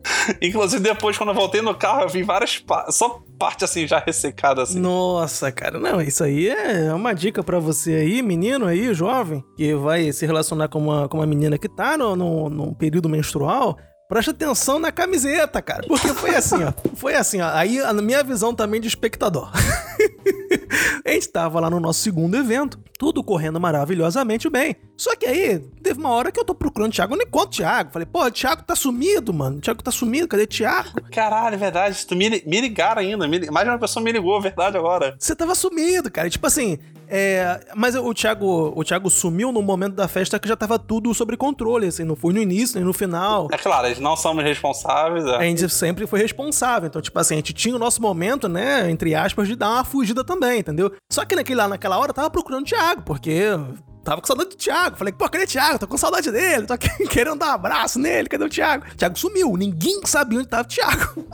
[0.41, 4.63] Inclusive, depois, quando eu voltei no carro, eu vi várias só parte assim, já ressecada
[4.63, 4.79] assim.
[4.79, 9.73] Nossa, cara, não, isso aí é uma dica para você aí, menino aí, jovem, que
[9.75, 13.77] vai se relacionar com uma, com uma menina que tá no, no, no período menstrual.
[14.07, 15.87] Presta atenção na camiseta, cara.
[15.87, 16.71] Porque foi assim, ó.
[16.95, 17.49] Foi assim, ó.
[17.53, 19.51] Aí a minha visão também de espectador.
[21.05, 24.75] a gente tava lá no nosso segundo evento, tudo correndo maravilhosamente bem.
[24.97, 27.49] Só que aí, teve uma hora que eu tô procurando o Thiago, eu não encontro
[27.49, 27.91] o Thiago.
[27.91, 29.57] Falei, pô, o Thiago tá sumido, mano.
[29.57, 31.01] O Thiago tá sumido, cadê o Thiago?
[31.11, 32.05] Caralho, é verdade.
[32.05, 33.27] Tu me, me ligaram ainda.
[33.27, 35.15] Me, mais uma pessoa me ligou, verdade, agora.
[35.19, 36.29] Você tava sumido, cara.
[36.29, 40.55] Tipo assim, é, mas o Thiago, o Thiago sumiu no momento da festa que já
[40.55, 43.47] tava tudo sobre controle, assim, não foi no início nem no final.
[43.51, 45.25] É claro, gente não somos responsáveis.
[45.25, 45.35] É.
[45.35, 46.87] A gente sempre foi responsável.
[46.87, 49.83] Então, tipo assim, a gente tinha o nosso momento, né, entre aspas, de dar uma
[49.83, 50.91] fugida também, entendeu?
[51.11, 53.51] Só que naquele, lá, naquela hora eu tava procurando o Thiago, porque
[54.03, 54.97] tava com saudade do Thiago.
[54.97, 55.79] Falei, pô, cadê o Thiago?
[55.79, 56.77] Tô com saudade dele, tô
[57.09, 58.85] querendo dar um abraço nele, cadê o Thiago?
[58.91, 61.27] O Thiago sumiu, ninguém sabia onde tava o Thiago.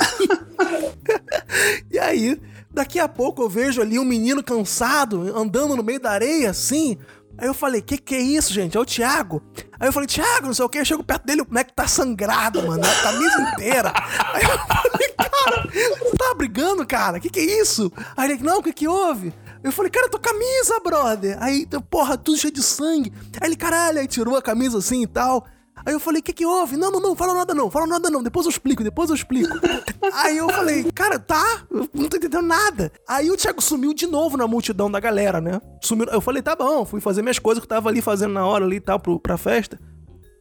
[1.92, 6.12] e aí, daqui a pouco eu vejo ali um menino cansado, andando no meio da
[6.12, 6.98] areia, assim.
[7.38, 8.78] Aí eu falei, que que é isso, gente?
[8.78, 9.42] É o Thiago.
[9.80, 10.78] Aí eu falei, Thiago, não sei o que.
[10.78, 12.84] Eu chego perto dele, o moleque tá sangrado, mano.
[12.86, 13.92] A camisa inteira.
[14.34, 17.20] Aí eu falei, cara, você tá brigando, cara?
[17.20, 17.92] Que que é isso?
[18.16, 19.34] Aí ele, não, o que que houve?
[19.64, 21.38] Eu falei, cara, tua camisa, brother.
[21.42, 23.14] Aí, porra, tudo cheio de sangue.
[23.40, 25.46] Aí ele, caralho, aí tirou a camisa assim e tal.
[25.86, 26.78] Aí eu falei, o que que houve?
[26.78, 29.54] Não, não, não, fala nada não, fala nada não, depois eu explico, depois eu explico.
[30.14, 32.92] Aí eu falei, cara, tá, eu não tô entendendo nada.
[33.08, 35.60] Aí o Thiago sumiu de novo na multidão da galera, né?
[35.82, 38.46] Sumiu, eu falei, tá bom, fui fazer minhas coisas que eu tava ali fazendo na
[38.46, 39.80] hora ali e tal, pro, pra festa.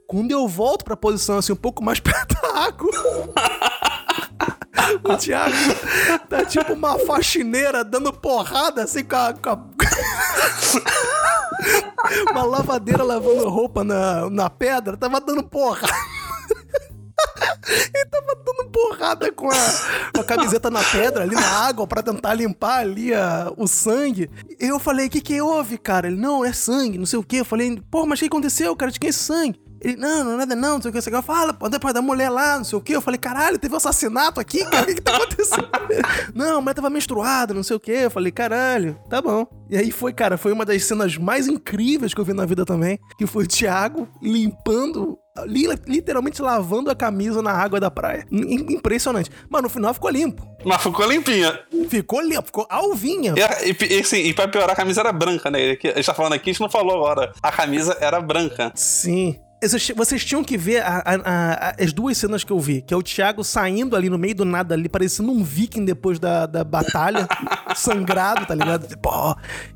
[0.07, 2.03] Quando eu volto pra posição assim, um pouco mais
[2.55, 2.90] água...
[5.05, 5.55] O Thiago
[6.29, 9.33] tá tipo uma faxineira dando porrada assim com a.
[9.33, 9.59] Com a...
[12.31, 15.93] uma lavadeira lavando roupa na, na pedra, tava dando porrada.
[17.69, 19.55] Ele tava dando porrada com a,
[20.14, 24.31] com a, camiseta na pedra, ali na água, para tentar limpar ali a, o sangue.
[24.59, 26.09] Eu falei, o que que houve, cara?
[26.09, 27.37] Ele, não, é sangue, não sei o que.
[27.37, 28.90] Eu falei, pô, mas o que aconteceu, cara?
[28.90, 29.61] De quem é sangue?
[29.81, 32.03] Ele, não, não é nada não, não sei o que, você fala, pô, depois da
[32.03, 32.93] mulher lá, não sei o que.
[32.93, 35.69] Eu falei, caralho, teve um assassinato aqui, cara, o que, que tá acontecendo?
[36.35, 37.93] não, mas tava menstruada, não sei o que.
[37.93, 39.47] Eu falei, caralho, tá bom.
[39.71, 42.64] E aí foi, cara, foi uma das cenas mais incríveis que eu vi na vida
[42.64, 45.19] também, que foi o Thiago limpando
[45.87, 48.27] literalmente lavando a camisa na água da praia.
[48.31, 49.31] Impressionante.
[49.49, 50.47] Mas no final ficou limpo.
[50.64, 51.59] Mas ficou limpinha.
[51.88, 53.35] Ficou limpo, ficou alvinha.
[53.37, 55.59] E, e, assim, e pra piorar, a camisa era branca, né?
[55.61, 57.33] A gente tá falando aqui, a gente não falou agora.
[57.43, 58.71] A camisa era branca.
[58.75, 59.40] Sim
[59.94, 62.96] vocês tinham que ver a, a, a, as duas cenas que eu vi, que é
[62.96, 66.64] o Thiago saindo ali no meio do nada ali, parecendo um viking depois da, da
[66.64, 67.29] batalha,
[67.77, 68.88] sangrado, tá ligado?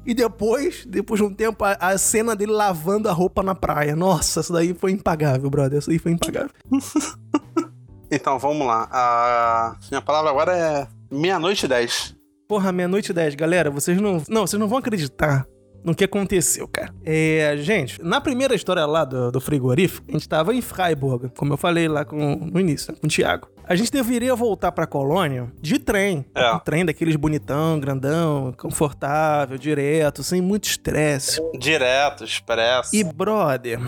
[0.07, 3.95] E depois, depois de um tempo, a, cena dele lavando a roupa na praia.
[3.95, 5.79] Nossa, isso daí foi impagável, brother.
[5.79, 6.51] Isso daí foi impagável.
[8.11, 8.89] então, vamos lá.
[8.91, 12.17] A minha palavra agora é meia-noite e dez.
[12.49, 13.35] Porra, meia-noite e dez.
[13.35, 14.23] Galera, vocês não...
[14.29, 15.47] Não, vocês não vão acreditar
[15.85, 16.93] no que aconteceu, cara.
[17.05, 21.53] É, gente, na primeira história lá do, do frigorífico, a gente tava em Freiburg, como
[21.53, 23.49] eu falei lá com, no início, né, com o Thiago.
[23.67, 26.25] A gente deveria voltar pra colônia de trem.
[26.35, 26.53] É.
[26.53, 31.41] Um trem daqueles bonitão, grandão, confortável, direto, sem muito estresse.
[31.59, 32.95] Direto, expresso.
[32.95, 33.81] E, brother,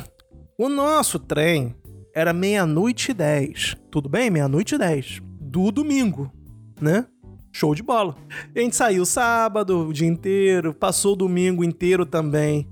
[0.59, 1.75] o nosso trem
[2.15, 3.77] era meia-noite e dez.
[3.91, 4.31] Tudo bem?
[4.31, 5.21] Meia-noite e dez.
[5.39, 6.33] Do domingo,
[6.81, 7.07] né?
[7.57, 8.15] Show de bola.
[8.55, 12.69] A gente saiu sábado o dia inteiro, passou o domingo inteiro também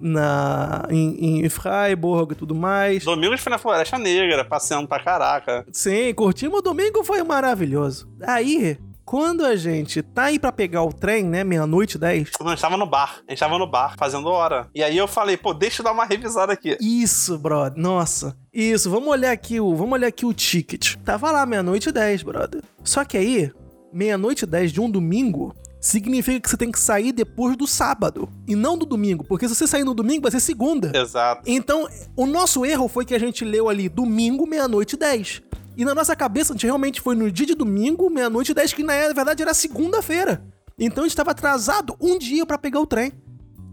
[0.00, 3.04] na em, em Freiburg e tudo mais.
[3.04, 5.64] Domingo a gente foi na Floresta Negra, passeando pra caraca.
[5.70, 8.08] Sim, curtimos o domingo, foi maravilhoso.
[8.22, 12.32] Aí, quando a gente tá aí pra pegar o trem, né, meia-noite, 10.
[12.40, 14.68] A gente tava no bar, a gente tava no bar, fazendo hora.
[14.74, 16.76] E aí eu falei, pô, deixa eu dar uma revisada aqui.
[16.80, 18.36] Isso, brother, nossa.
[18.52, 20.96] Isso, vamos olhar aqui o, vamos olhar aqui o ticket.
[21.04, 22.60] Tava lá meia-noite 10, brother.
[22.82, 23.52] Só que aí,
[23.94, 28.28] meia-noite e 10 de um domingo, significa que você tem que sair depois do sábado
[28.48, 30.90] e não do domingo, porque se você sair no domingo vai ser segunda.
[30.94, 31.42] Exato.
[31.46, 35.42] Então, o nosso erro foi que a gente leu ali domingo, meia-noite e 10.
[35.76, 38.72] E na nossa cabeça, a gente realmente foi no dia de domingo, meia-noite e 10,
[38.72, 40.44] que na verdade era segunda-feira.
[40.78, 43.12] Então a gente estava atrasado um dia para pegar o trem.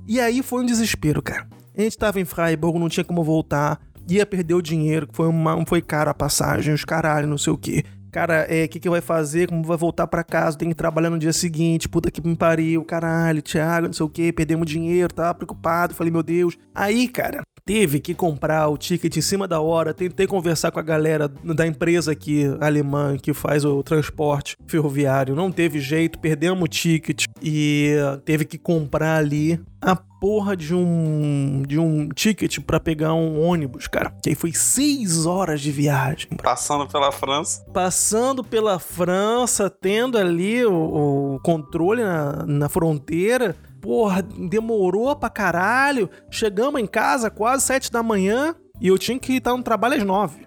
[0.08, 1.48] E aí foi um desespero, cara.
[1.76, 3.80] A gente tava em Freiburg, não tinha como voltar,
[4.10, 7.58] ia perder o dinheiro, foi, uma, foi caro a passagem, os caralho, não sei o
[7.58, 9.48] quê cara, é, o que, que vai fazer?
[9.48, 10.58] Como vai voltar para casa?
[10.58, 14.10] Tem que trabalhar no dia seguinte, puta que me pariu, caralho, Thiago, não sei o
[14.10, 16.58] que, perdemos dinheiro, tava preocupado, falei, meu Deus.
[16.76, 20.84] Aí, cara, teve que comprar o ticket em cima da hora, tentei conversar com a
[20.84, 26.68] galera da empresa aqui, alemã, que faz o transporte ferroviário, não teve jeito, perdemos o
[26.68, 27.96] ticket e
[28.26, 33.88] teve que comprar ali a porra de um de um ticket para pegar um ônibus,
[33.88, 34.14] cara.
[34.22, 36.30] Que aí foi seis horas de viagem.
[36.42, 37.66] Passando pela França.
[37.74, 43.56] Passando pela França, tendo ali o, o controle na, na fronteira.
[43.82, 46.10] Porra, demorou pra caralho.
[46.30, 50.04] Chegamos em casa quase sete da manhã e eu tinha que estar no trabalho às
[50.04, 50.46] nove.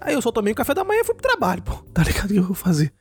[0.00, 1.72] Aí eu só tomei o café da manhã e fui pro trabalho, pô.
[1.92, 2.92] Tá ligado o que eu vou fazer?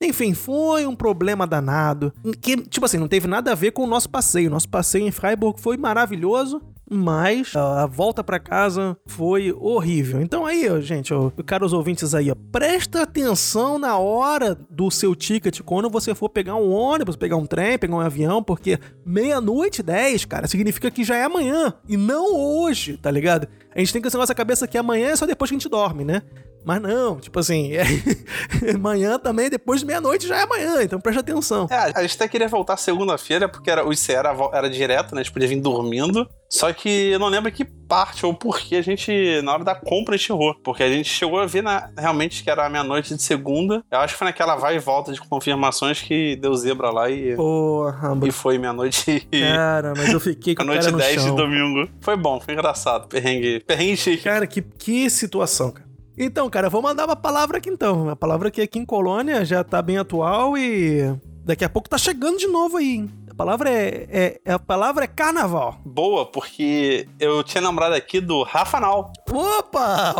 [0.00, 2.12] Enfim, foi um problema danado.
[2.40, 4.50] Que, tipo assim, não teve nada a ver com o nosso passeio.
[4.50, 10.20] Nosso passeio em Freiburg foi maravilhoso, mas a volta para casa foi horrível.
[10.20, 15.60] Então aí, gente, ó, caros ouvintes aí, ó, presta atenção na hora do seu ticket
[15.62, 20.26] quando você for pegar um ônibus, pegar um trem, pegar um avião, porque meia-noite 10,
[20.26, 23.48] cara, significa que já é amanhã e não hoje, tá ligado?
[23.74, 25.68] A gente tem que ter nossa cabeça que amanhã é só depois que a gente
[25.68, 26.22] dorme, né?
[26.66, 28.76] Mas não, tipo assim, é...
[28.76, 31.68] manhã também, depois de meia-noite já é amanhã, então preste atenção.
[31.70, 35.20] É, a gente até queria voltar segunda-feira, porque era, o IC era, era direto, né?
[35.20, 36.28] A gente podia vir dormindo.
[36.48, 40.14] Só que eu não lembro que parte ou porquê a gente, na hora da compra,
[40.14, 40.54] a gente errou.
[40.62, 43.84] Porque a gente chegou a ver na, realmente que era meia-noite de segunda.
[43.90, 47.36] Eu acho que foi naquela vai e volta de confirmações que deu zebra lá e.
[47.36, 49.26] Porra, e foi meia-noite.
[49.30, 51.30] Cara, mas eu fiquei com a noite cara no 10 chão.
[51.30, 51.88] de domingo.
[52.00, 53.08] Foi bom, foi engraçado.
[53.08, 53.60] Perrengue.
[53.60, 54.24] Perrengue chique.
[54.24, 55.85] Cara, que, que situação, cara.
[56.18, 58.08] Então, cara, eu vou mandar uma palavra aqui então.
[58.08, 61.14] A palavra que aqui em Colônia já tá bem atual e
[61.44, 63.10] daqui a pouco tá chegando de novo aí, hein?
[63.30, 65.78] A palavra é, é- é- a palavra é carnaval.
[65.84, 69.12] Boa, porque eu tinha lembrado aqui do Rafanal.
[69.30, 70.14] Opa!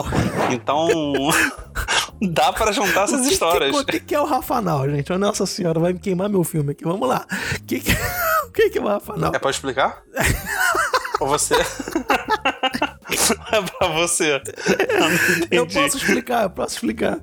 [0.52, 0.86] Então.
[2.20, 3.70] dá pra juntar essas que histórias.
[3.74, 5.10] Que, o que, que é o Rafanal, gente?
[5.10, 6.84] Oh, Nossa senhora, vai me queimar meu filme aqui.
[6.84, 7.26] Vamos lá.
[7.58, 7.92] O que, que,
[8.48, 9.32] o que, que é o Rafanal?
[9.34, 10.02] É pra explicar?
[11.20, 11.54] Ou você?
[13.52, 14.40] é pra você.
[15.50, 15.58] Eu.
[15.58, 17.20] Eu posso explicar, eu posso explicar.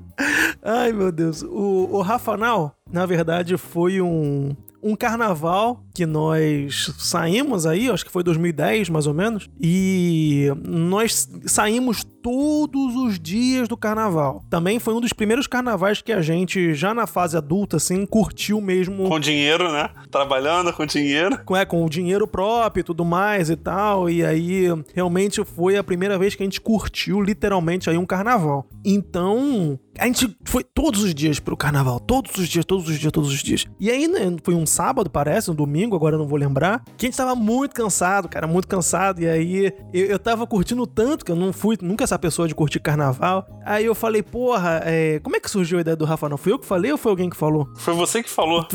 [0.62, 1.44] Ai, meu Deus.
[1.44, 8.12] O, o Rafanal, na verdade, foi um, um carnaval que nós saímos aí, acho que
[8.12, 9.50] foi 2010, mais ou menos.
[9.60, 14.44] E nós saímos todos os dias do carnaval.
[14.50, 18.62] Também foi um dos primeiros carnavais que a gente, já na fase adulta, assim, curtiu
[18.62, 19.90] mesmo Com dinheiro, né?
[20.10, 21.38] Trabalhando com dinheiro.
[21.44, 24.10] com, é, com o dinheiro próprio e tudo mais e tal.
[24.10, 28.66] E aí, realmente foi a primeira vez que a gente curtiu literalmente aí um carnaval.
[28.86, 32.00] Então, a gente foi todos os dias pro carnaval.
[32.00, 33.66] Todos os dias, todos os dias, todos os dias.
[33.80, 36.84] E aí, né, foi um sábado, parece, um domingo, agora eu não vou lembrar.
[36.98, 39.22] Que a gente tava muito cansado, cara, muito cansado.
[39.22, 42.54] E aí, eu, eu tava curtindo tanto, que eu não fui nunca essa pessoa de
[42.54, 43.46] curtir carnaval.
[43.66, 46.30] Aí eu falei, porra, é, como é que surgiu a ideia do Rafa?
[46.30, 47.68] Não foi eu que falei ou foi alguém que falou?
[47.76, 48.66] Foi você que falou.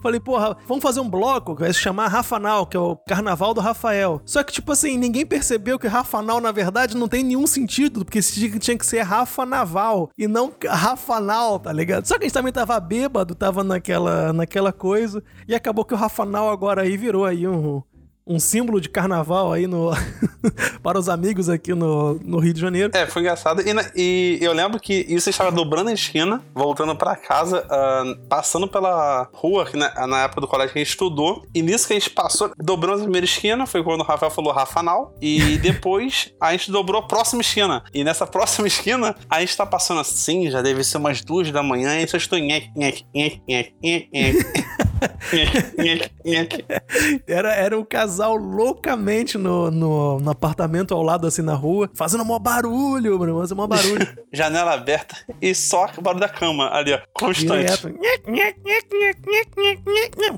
[0.00, 3.52] Falei, porra, vamos fazer um bloco que vai se chamar Rafanal, que é o Carnaval
[3.52, 4.22] do Rafael.
[4.24, 8.18] Só que, tipo assim, ninguém percebeu que Rafanal, na verdade, não tem nenhum sentido, porque
[8.18, 12.06] esse dia tinha que ser Rafa Naval e não Rafanal, tá ligado?
[12.06, 15.96] Só que a gente também tava bêbado, tava naquela, naquela coisa, e acabou que o
[15.96, 17.82] Rafanal agora aí virou aí um.
[18.28, 19.90] Um símbolo de carnaval aí no
[20.82, 22.90] para os amigos aqui no, no Rio de Janeiro.
[22.94, 23.66] É, foi engraçado.
[23.66, 28.04] E, na- e eu lembro que isso estava dobrando a esquina, voltando pra casa, ah,
[28.28, 31.46] passando pela rua, que na, na época do colégio que a gente estudou.
[31.54, 34.52] E nisso que a gente passou, dobrando a primeira esquina, foi quando o Rafael falou
[34.52, 35.14] Rafanal.
[35.22, 37.82] E depois a gente dobrou a próxima esquina.
[37.94, 41.62] E nessa próxima esquina, a gente tá passando assim, já deve ser umas duas da
[41.62, 44.38] manhã, e só estou nhec, nhec, nhec, nhec, nhec, nhec.
[47.26, 52.24] Era, era um casal loucamente no, no, no apartamento ao lado, assim, na rua, fazendo
[52.24, 54.06] mó barulho, mano, fazendo mó barulho.
[54.32, 57.00] Janela aberta e só o barulho da cama ali, ó.
[57.12, 57.72] Constante.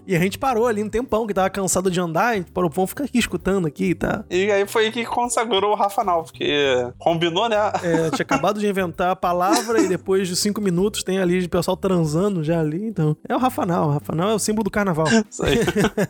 [0.07, 2.71] E a gente parou ali um tempão, que tava cansado de andar, a gente parou,
[2.71, 4.25] vamos ficar aqui escutando aqui, tá?
[4.31, 7.57] E aí foi que consagrou o Rafanal, porque combinou, né?
[7.83, 11.49] É, tinha acabado de inventar a palavra e depois de cinco minutos tem ali o
[11.49, 13.17] pessoal transando já ali, então...
[13.29, 15.07] É o Rafanal, o Rafanal é o símbolo do carnaval.
[15.31, 15.59] Isso aí.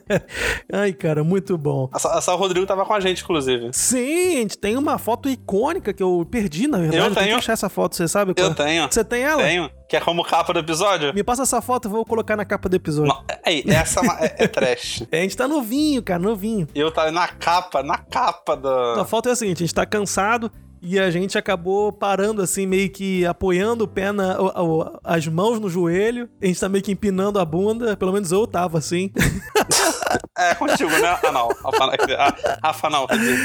[0.72, 1.88] Ai, cara, muito bom.
[1.92, 3.70] A, Sa- a Sal Rodrigo tava com a gente, inclusive.
[3.72, 6.96] Sim, a gente tem uma foto icônica que eu perdi, na verdade.
[6.98, 7.36] Eu tenho que tenho.
[7.36, 8.34] achar essa foto, você sabe?
[8.34, 8.54] qual Eu é?
[8.54, 8.88] tenho.
[8.90, 9.42] Você tem ela?
[9.42, 9.70] Tenho.
[9.88, 11.12] Que é como capa do episódio?
[11.12, 13.12] Me passa essa foto, eu vou colocar na capa do episódio.
[13.12, 15.02] Não, aí, essa é uma- é, é trash.
[15.10, 16.66] É, a gente tá novinho, cara, novinho.
[16.74, 19.04] Eu tava na capa, na capa A da.
[19.04, 20.50] foto é a seguinte, a gente tá cansado
[20.82, 25.26] e a gente acabou parando assim, meio que apoiando o pé na, o- o- as
[25.26, 26.28] mãos no joelho.
[26.42, 29.10] A gente tá meio que empinando a bunda, pelo menos eu tava assim.
[30.36, 31.00] É contigo, né?
[31.10, 31.48] Rafanal,
[32.62, 33.38] Rafanal, quer dizer.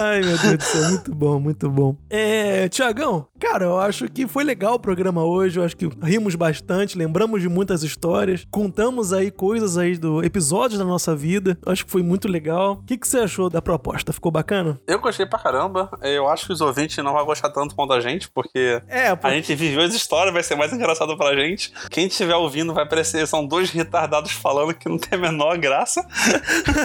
[0.00, 1.96] Ai, meu Deus do céu, muito bom, muito bom.
[2.08, 6.36] É, Tiagão, cara, eu acho que foi legal o programa hoje, eu acho que rimos
[6.36, 11.72] bastante, lembramos de muitas histórias, contamos aí coisas aí do episódios da nossa vida, eu
[11.72, 12.74] acho que foi muito legal.
[12.74, 14.12] O que, que você achou da proposta?
[14.12, 14.80] Ficou bacana?
[14.86, 15.90] Eu gostei pra caramba.
[16.00, 19.26] Eu acho que os ouvintes não vão gostar tanto quanto a gente, porque É, pô,
[19.26, 21.72] a gente viveu as histórias, vai ser mais engraçado pra gente.
[21.90, 26.06] Quem estiver ouvindo vai parecer são dois retardados falando que não tem a menor graça.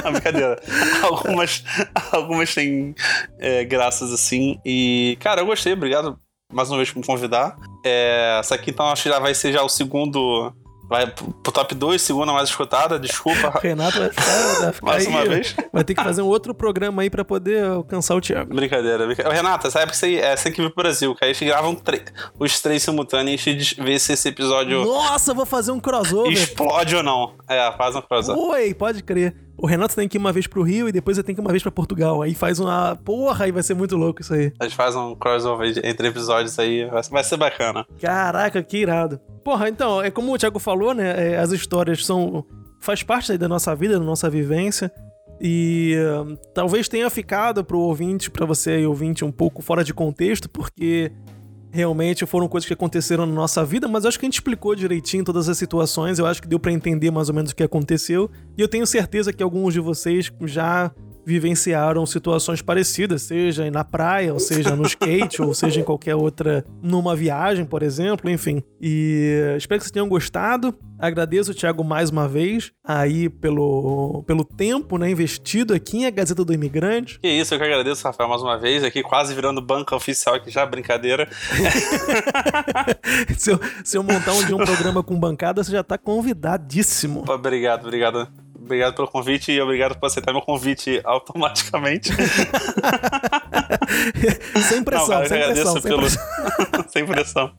[0.03, 0.61] Não, brincadeira.
[1.03, 1.63] Algumas,
[2.11, 2.95] algumas têm
[3.39, 4.59] é, graças assim.
[4.65, 5.73] E, cara, eu gostei.
[5.73, 6.19] Obrigado
[6.51, 7.57] mais uma vez por me convidar.
[7.83, 10.53] É, essa aqui, então, acho que já vai ser já o segundo.
[10.87, 12.99] Vai pro top 2, segunda mais escutada.
[12.99, 13.57] Desculpa.
[13.61, 15.55] Renato vai ficar, vai ficar Mais aí, uma vez.
[15.73, 18.53] Vai ter que fazer um outro programa aí pra poder alcançar o Thiago.
[18.53, 19.35] Brincadeira, brincadeira.
[19.35, 21.73] Renata, essa época você, é, você que vir pro Brasil, que aí a gente grava
[21.75, 22.03] tre-
[22.39, 26.31] os três simultâneos e a gente vê se esse episódio Nossa, vou fazer um crossover.
[26.31, 27.33] explode ou não.
[27.49, 28.41] É, faz um crossover.
[28.43, 29.35] Oi, pode crer.
[29.57, 31.45] O Renato tem que ir uma vez pro Rio e depois eu tenho que ir
[31.45, 32.21] uma vez pra Portugal.
[32.21, 32.95] Aí faz uma.
[32.95, 34.51] Porra, aí vai ser muito louco isso aí.
[34.59, 37.85] A gente faz um crossover entre episódios aí, vai, ser bacana.
[37.99, 39.19] Caraca, que irado.
[39.43, 41.33] Porra, então, é como o Thiago falou, né?
[41.33, 42.45] é, as histórias são.
[42.79, 44.91] faz parte aí da nossa vida, da nossa vivência.
[45.39, 49.93] E ah, talvez tenha ficado pro ouvinte, pra você aí, ouvinte, um pouco fora de
[49.93, 51.11] contexto, porque
[51.75, 55.25] realmente foram coisas que aconteceram na nossa vida, mas acho que a gente explicou direitinho
[55.25, 58.31] todas as situações, eu acho que deu para entender mais ou menos o que aconteceu,
[58.57, 60.89] e eu tenho certeza que alguns de vocês já
[61.25, 66.65] vivenciaram situações parecidas, seja na praia, ou seja no skate, ou seja em qualquer outra,
[66.81, 68.61] numa viagem, por exemplo, enfim.
[68.79, 70.75] E espero que vocês tenham gostado.
[70.97, 76.09] Agradeço o Thiago mais uma vez aí pelo, pelo tempo né, investido aqui em A
[76.09, 77.19] Gazeta do Imigrante.
[77.19, 80.49] Que isso, eu que agradeço, Rafael, mais uma vez, aqui quase virando banca oficial aqui
[80.49, 81.27] já, brincadeira.
[83.37, 87.25] se, eu, se eu montar um dia um programa com bancada, você já tá convidadíssimo.
[87.27, 88.44] Obrigado, obrigado.
[88.65, 92.11] Obrigado pelo convite e obrigado por aceitar meu convite automaticamente.
[94.67, 95.73] sem pressão, Não, sem pressão.
[95.73, 96.09] Sem, pelo...
[96.89, 97.51] sem pressão.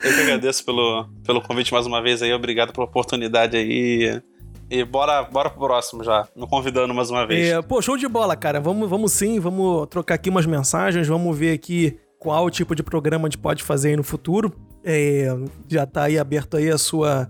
[0.00, 2.32] Eu que agradeço pelo, pelo convite mais uma vez aí.
[2.32, 4.22] Obrigado pela oportunidade aí.
[4.70, 7.48] E bora, bora pro próximo já, me convidando mais uma vez.
[7.48, 8.60] É, pô, show de bola, cara.
[8.60, 13.26] Vamos, vamos sim, vamos trocar aqui umas mensagens, vamos ver aqui qual tipo de programa
[13.26, 14.54] a gente pode fazer aí no futuro.
[14.84, 15.26] É,
[15.68, 17.28] já tá aí aberto aí a sua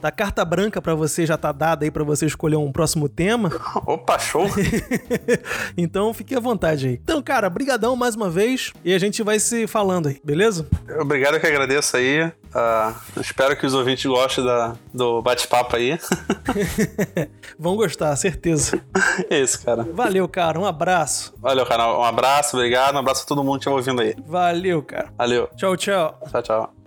[0.00, 3.50] da carta branca para você já tá dada aí para você escolher um próximo tema.
[3.86, 4.46] Opa, show!
[5.76, 7.00] então fique à vontade aí.
[7.02, 10.66] Então, cara, brigadão mais uma vez e a gente vai se falando aí, beleza?
[11.00, 12.24] Obrigado que agradeço aí.
[12.54, 15.98] Uh, espero que os ouvintes gostem da, do bate-papo aí.
[17.58, 18.80] Vão gostar, certeza.
[19.28, 19.82] É isso, cara.
[19.92, 20.58] Valeu, cara.
[20.60, 21.34] Um abraço.
[21.38, 21.98] Valeu, cara.
[21.98, 22.94] Um abraço, obrigado.
[22.94, 24.14] Um abraço a todo mundo que tá ouvindo aí.
[24.24, 25.12] Valeu, cara.
[25.18, 25.48] Valeu.
[25.56, 26.20] Tchau, tchau.
[26.30, 26.83] Tchau, tchau.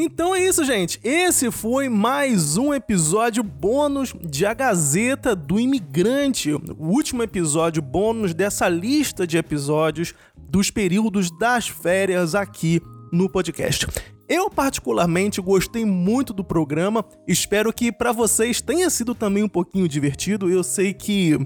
[0.00, 1.00] Então é isso, gente.
[1.02, 6.52] Esse foi mais um episódio bônus de A Gazeta do Imigrante.
[6.52, 12.80] O último episódio bônus dessa lista de episódios dos períodos das férias aqui
[13.12, 13.88] no podcast.
[14.28, 17.04] Eu particularmente gostei muito do programa.
[17.26, 20.48] Espero que para vocês tenha sido também um pouquinho divertido.
[20.48, 21.36] Eu sei que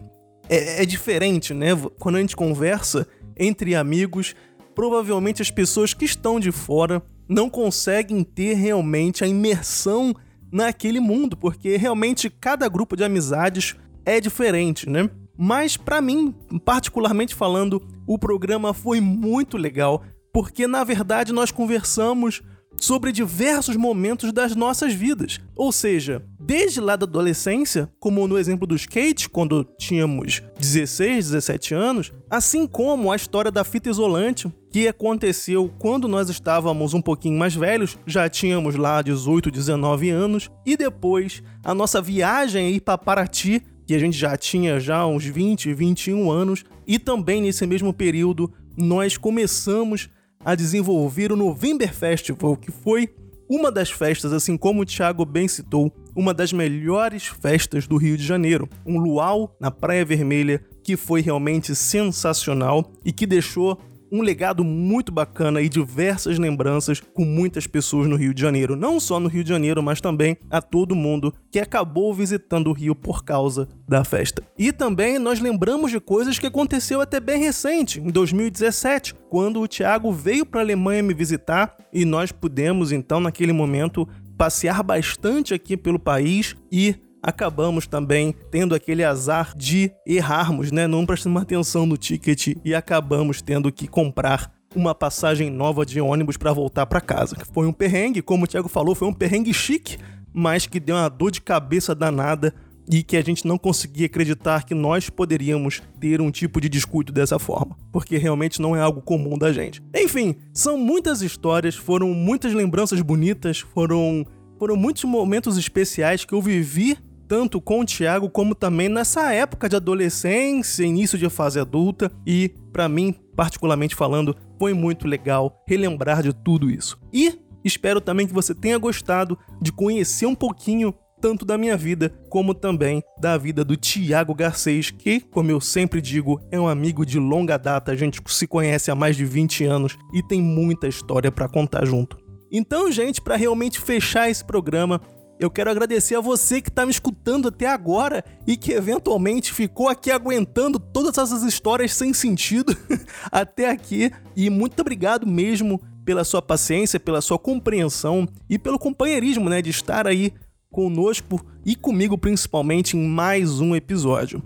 [0.47, 1.69] é, é diferente, né?
[1.99, 4.35] Quando a gente conversa entre amigos,
[4.75, 10.15] provavelmente as pessoas que estão de fora não conseguem ter realmente a imersão
[10.51, 15.09] naquele mundo, porque realmente cada grupo de amizades é diferente, né?
[15.37, 20.03] Mas para mim, particularmente falando, o programa foi muito legal,
[20.33, 22.43] porque na verdade nós conversamos
[22.83, 25.41] sobre diversos momentos das nossas vidas.
[25.55, 31.75] Ou seja, desde lá da adolescência, como no exemplo do skate, quando tínhamos 16, 17
[31.75, 37.39] anos, assim como a história da fita isolante, que aconteceu quando nós estávamos um pouquinho
[37.39, 42.99] mais velhos, já tínhamos lá 18, 19 anos, e depois a nossa viagem aí para
[42.99, 47.93] Paraty, que a gente já tinha já uns 20, 21 anos, e também nesse mesmo
[47.93, 50.09] período nós começamos
[50.45, 53.09] a desenvolver o November Festival, que foi
[53.49, 58.17] uma das festas, assim como o Thiago bem citou, uma das melhores festas do Rio
[58.17, 58.69] de Janeiro.
[58.87, 63.79] Um luau na Praia Vermelha que foi realmente sensacional e que deixou
[64.13, 68.77] um legado muito bacana e diversas lembranças com muitas pessoas no Rio de Janeiro.
[68.77, 72.75] Não só no Rio de Janeiro, mas também a todo mundo que acabou visitando o
[72.75, 74.43] Rio por causa da festa.
[74.59, 79.67] E também nós lembramos de coisas que aconteceu até bem recente, em 2017, quando o
[79.67, 84.07] Thiago veio para a Alemanha me visitar e nós pudemos então naquele momento
[84.37, 90.87] passear bastante aqui pelo país e acabamos também tendo aquele azar de errarmos, né?
[90.87, 96.37] Não prestando atenção no ticket e acabamos tendo que comprar uma passagem nova de ônibus
[96.37, 97.37] para voltar para casa.
[97.53, 99.99] Foi um perrengue, como o Thiago falou, foi um perrengue chique,
[100.33, 102.55] mas que deu uma dor de cabeça danada
[102.91, 107.13] e que a gente não conseguia acreditar que nós poderíamos ter um tipo de descuido
[107.13, 109.81] dessa forma, porque realmente não é algo comum da gente.
[109.95, 114.27] Enfim, são muitas histórias, foram muitas lembranças bonitas, foram
[114.59, 116.97] foram muitos momentos especiais que eu vivi
[117.33, 122.51] tanto com o Thiago como também nessa época de adolescência, início de fase adulta e
[122.71, 127.01] para mim, particularmente falando, foi muito legal relembrar de tudo isso.
[127.11, 132.13] E espero também que você tenha gostado de conhecer um pouquinho tanto da minha vida
[132.29, 137.07] como também da vida do Tiago Garcês, que, como eu sempre digo, é um amigo
[137.07, 140.87] de longa data, a gente se conhece há mais de 20 anos e tem muita
[140.87, 142.19] história para contar junto.
[142.53, 145.01] Então, gente, para realmente fechar esse programa,
[145.45, 149.89] eu quero agradecer a você que está me escutando até agora e que eventualmente ficou
[149.89, 152.77] aqui aguentando todas essas histórias sem sentido
[153.31, 154.11] até aqui.
[154.37, 159.71] E muito obrigado mesmo pela sua paciência, pela sua compreensão e pelo companheirismo, né, de
[159.71, 160.33] estar aí
[160.71, 164.43] conosco e comigo principalmente em mais um episódio.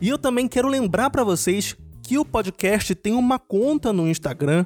[0.00, 4.64] E eu também quero lembrar para vocês que o podcast tem uma conta no Instagram